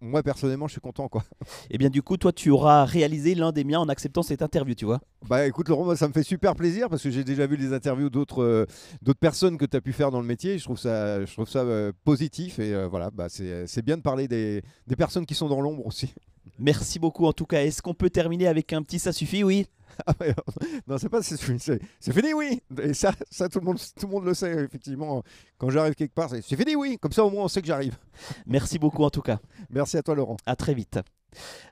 moi 0.00 0.22
personnellement 0.22 0.66
je 0.66 0.72
suis 0.72 0.80
content 0.80 1.08
quoi. 1.08 1.24
Et 1.70 1.78
bien 1.78 1.90
du 1.90 2.02
coup, 2.02 2.16
toi, 2.16 2.32
tu 2.32 2.50
auras 2.50 2.84
réalisé 2.84 3.34
l'un 3.34 3.52
des 3.52 3.64
miens 3.64 3.80
en 3.80 3.88
acceptant 3.88 4.22
cette 4.22 4.42
interview, 4.42 4.74
tu 4.74 4.84
vois. 4.84 5.00
Bah 5.28 5.46
écoute 5.46 5.68
Laurent, 5.68 5.84
moi, 5.84 5.96
ça 5.96 6.08
me 6.08 6.12
fait 6.12 6.22
super 6.22 6.54
plaisir 6.54 6.88
parce 6.88 7.02
que 7.02 7.10
j'ai 7.10 7.24
déjà 7.24 7.46
vu 7.46 7.56
des 7.56 7.72
interviews 7.72 8.10
d'autres 8.10 8.42
euh, 8.42 8.66
d'autres 9.02 9.18
personnes 9.18 9.58
que 9.58 9.64
tu 9.64 9.76
as 9.76 9.80
pu 9.80 9.92
faire 9.92 10.10
dans 10.10 10.20
le 10.20 10.26
métier. 10.26 10.58
Je 10.58 10.64
trouve 10.64 10.78
ça, 10.78 11.24
je 11.24 11.32
trouve 11.32 11.48
ça 11.48 11.60
euh, 11.60 11.92
positif 12.04 12.58
et 12.58 12.74
euh, 12.74 12.88
voilà, 12.88 13.10
bah, 13.10 13.28
c'est 13.28 13.66
c'est 13.66 13.82
bien 13.82 13.96
de 13.96 14.02
parler 14.02 14.28
des, 14.28 14.62
des 14.86 14.96
personnes 14.96 15.26
qui 15.26 15.34
sont 15.34 15.48
dans 15.48 15.60
l'ombre 15.60 15.86
aussi. 15.86 16.14
Merci 16.58 16.98
beaucoup 16.98 17.26
en 17.26 17.32
tout 17.32 17.46
cas. 17.46 17.62
Est-ce 17.62 17.82
qu'on 17.82 17.94
peut 17.94 18.10
terminer 18.10 18.46
avec 18.48 18.72
un 18.72 18.82
petit 18.82 18.98
ça 18.98 19.12
suffit 19.12 19.44
Oui. 19.44 19.66
Ah 20.06 20.14
non, 20.86 20.98
c'est 20.98 21.08
pas 21.08 21.22
c'est 21.22 21.40
fini, 21.40 21.58
c'est 21.58 22.12
fini, 22.12 22.32
oui. 22.32 22.60
Et 22.82 22.94
ça, 22.94 23.12
ça 23.30 23.48
tout, 23.48 23.60
le 23.60 23.66
monde, 23.66 23.78
tout 23.78 24.06
le 24.06 24.12
monde 24.12 24.24
le 24.24 24.34
sait, 24.34 24.52
effectivement. 24.64 25.22
Quand 25.56 25.70
j'arrive 25.70 25.94
quelque 25.94 26.14
part, 26.14 26.30
c'est 26.30 26.42
c'est 26.42 26.56
fini, 26.56 26.76
oui. 26.76 26.98
Comme 27.00 27.12
ça, 27.12 27.24
au 27.24 27.30
moins, 27.30 27.44
on 27.44 27.48
sait 27.48 27.60
que 27.60 27.66
j'arrive. 27.66 27.96
Merci 28.46 28.78
beaucoup 28.78 29.04
en 29.04 29.10
tout 29.10 29.22
cas. 29.22 29.38
Merci 29.70 29.96
à 29.96 30.02
toi, 30.02 30.14
Laurent. 30.14 30.36
À 30.46 30.56
très 30.56 30.74
vite. 30.74 30.98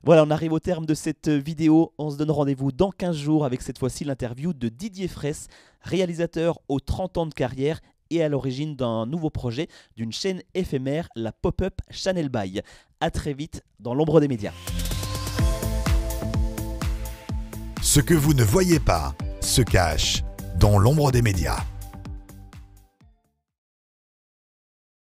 Voilà, 0.02 0.24
on 0.24 0.30
arrive 0.30 0.52
au 0.52 0.60
terme 0.60 0.86
de 0.86 0.94
cette 0.94 1.28
vidéo. 1.28 1.92
On 1.98 2.10
se 2.10 2.16
donne 2.16 2.30
rendez-vous 2.30 2.72
dans 2.72 2.90
15 2.90 3.16
jours 3.16 3.44
avec 3.44 3.62
cette 3.62 3.78
fois-ci 3.78 4.04
l'interview 4.04 4.52
de 4.52 4.68
Didier 4.68 5.08
Fraisse, 5.08 5.48
réalisateur 5.80 6.58
aux 6.68 6.80
30 6.80 7.18
ans 7.18 7.26
de 7.26 7.34
carrière 7.34 7.80
et 8.10 8.22
à 8.22 8.28
l'origine 8.28 8.76
d'un 8.76 9.06
nouveau 9.06 9.30
projet 9.30 9.68
d'une 9.96 10.12
chaîne 10.12 10.42
éphémère, 10.54 11.08
la 11.16 11.32
Pop-Up 11.32 11.80
Channel 11.90 12.28
By. 12.28 12.60
À 13.00 13.10
très 13.10 13.34
vite 13.34 13.62
dans 13.80 13.94
l'ombre 13.94 14.20
des 14.20 14.28
médias. 14.28 14.52
Ce 17.96 18.02
que 18.02 18.12
vous 18.12 18.34
ne 18.34 18.44
voyez 18.44 18.78
pas 18.78 19.14
se 19.40 19.62
cache 19.62 20.22
dans 20.60 20.78
l'ombre 20.78 21.12
des 21.12 21.22
médias. 21.22 21.64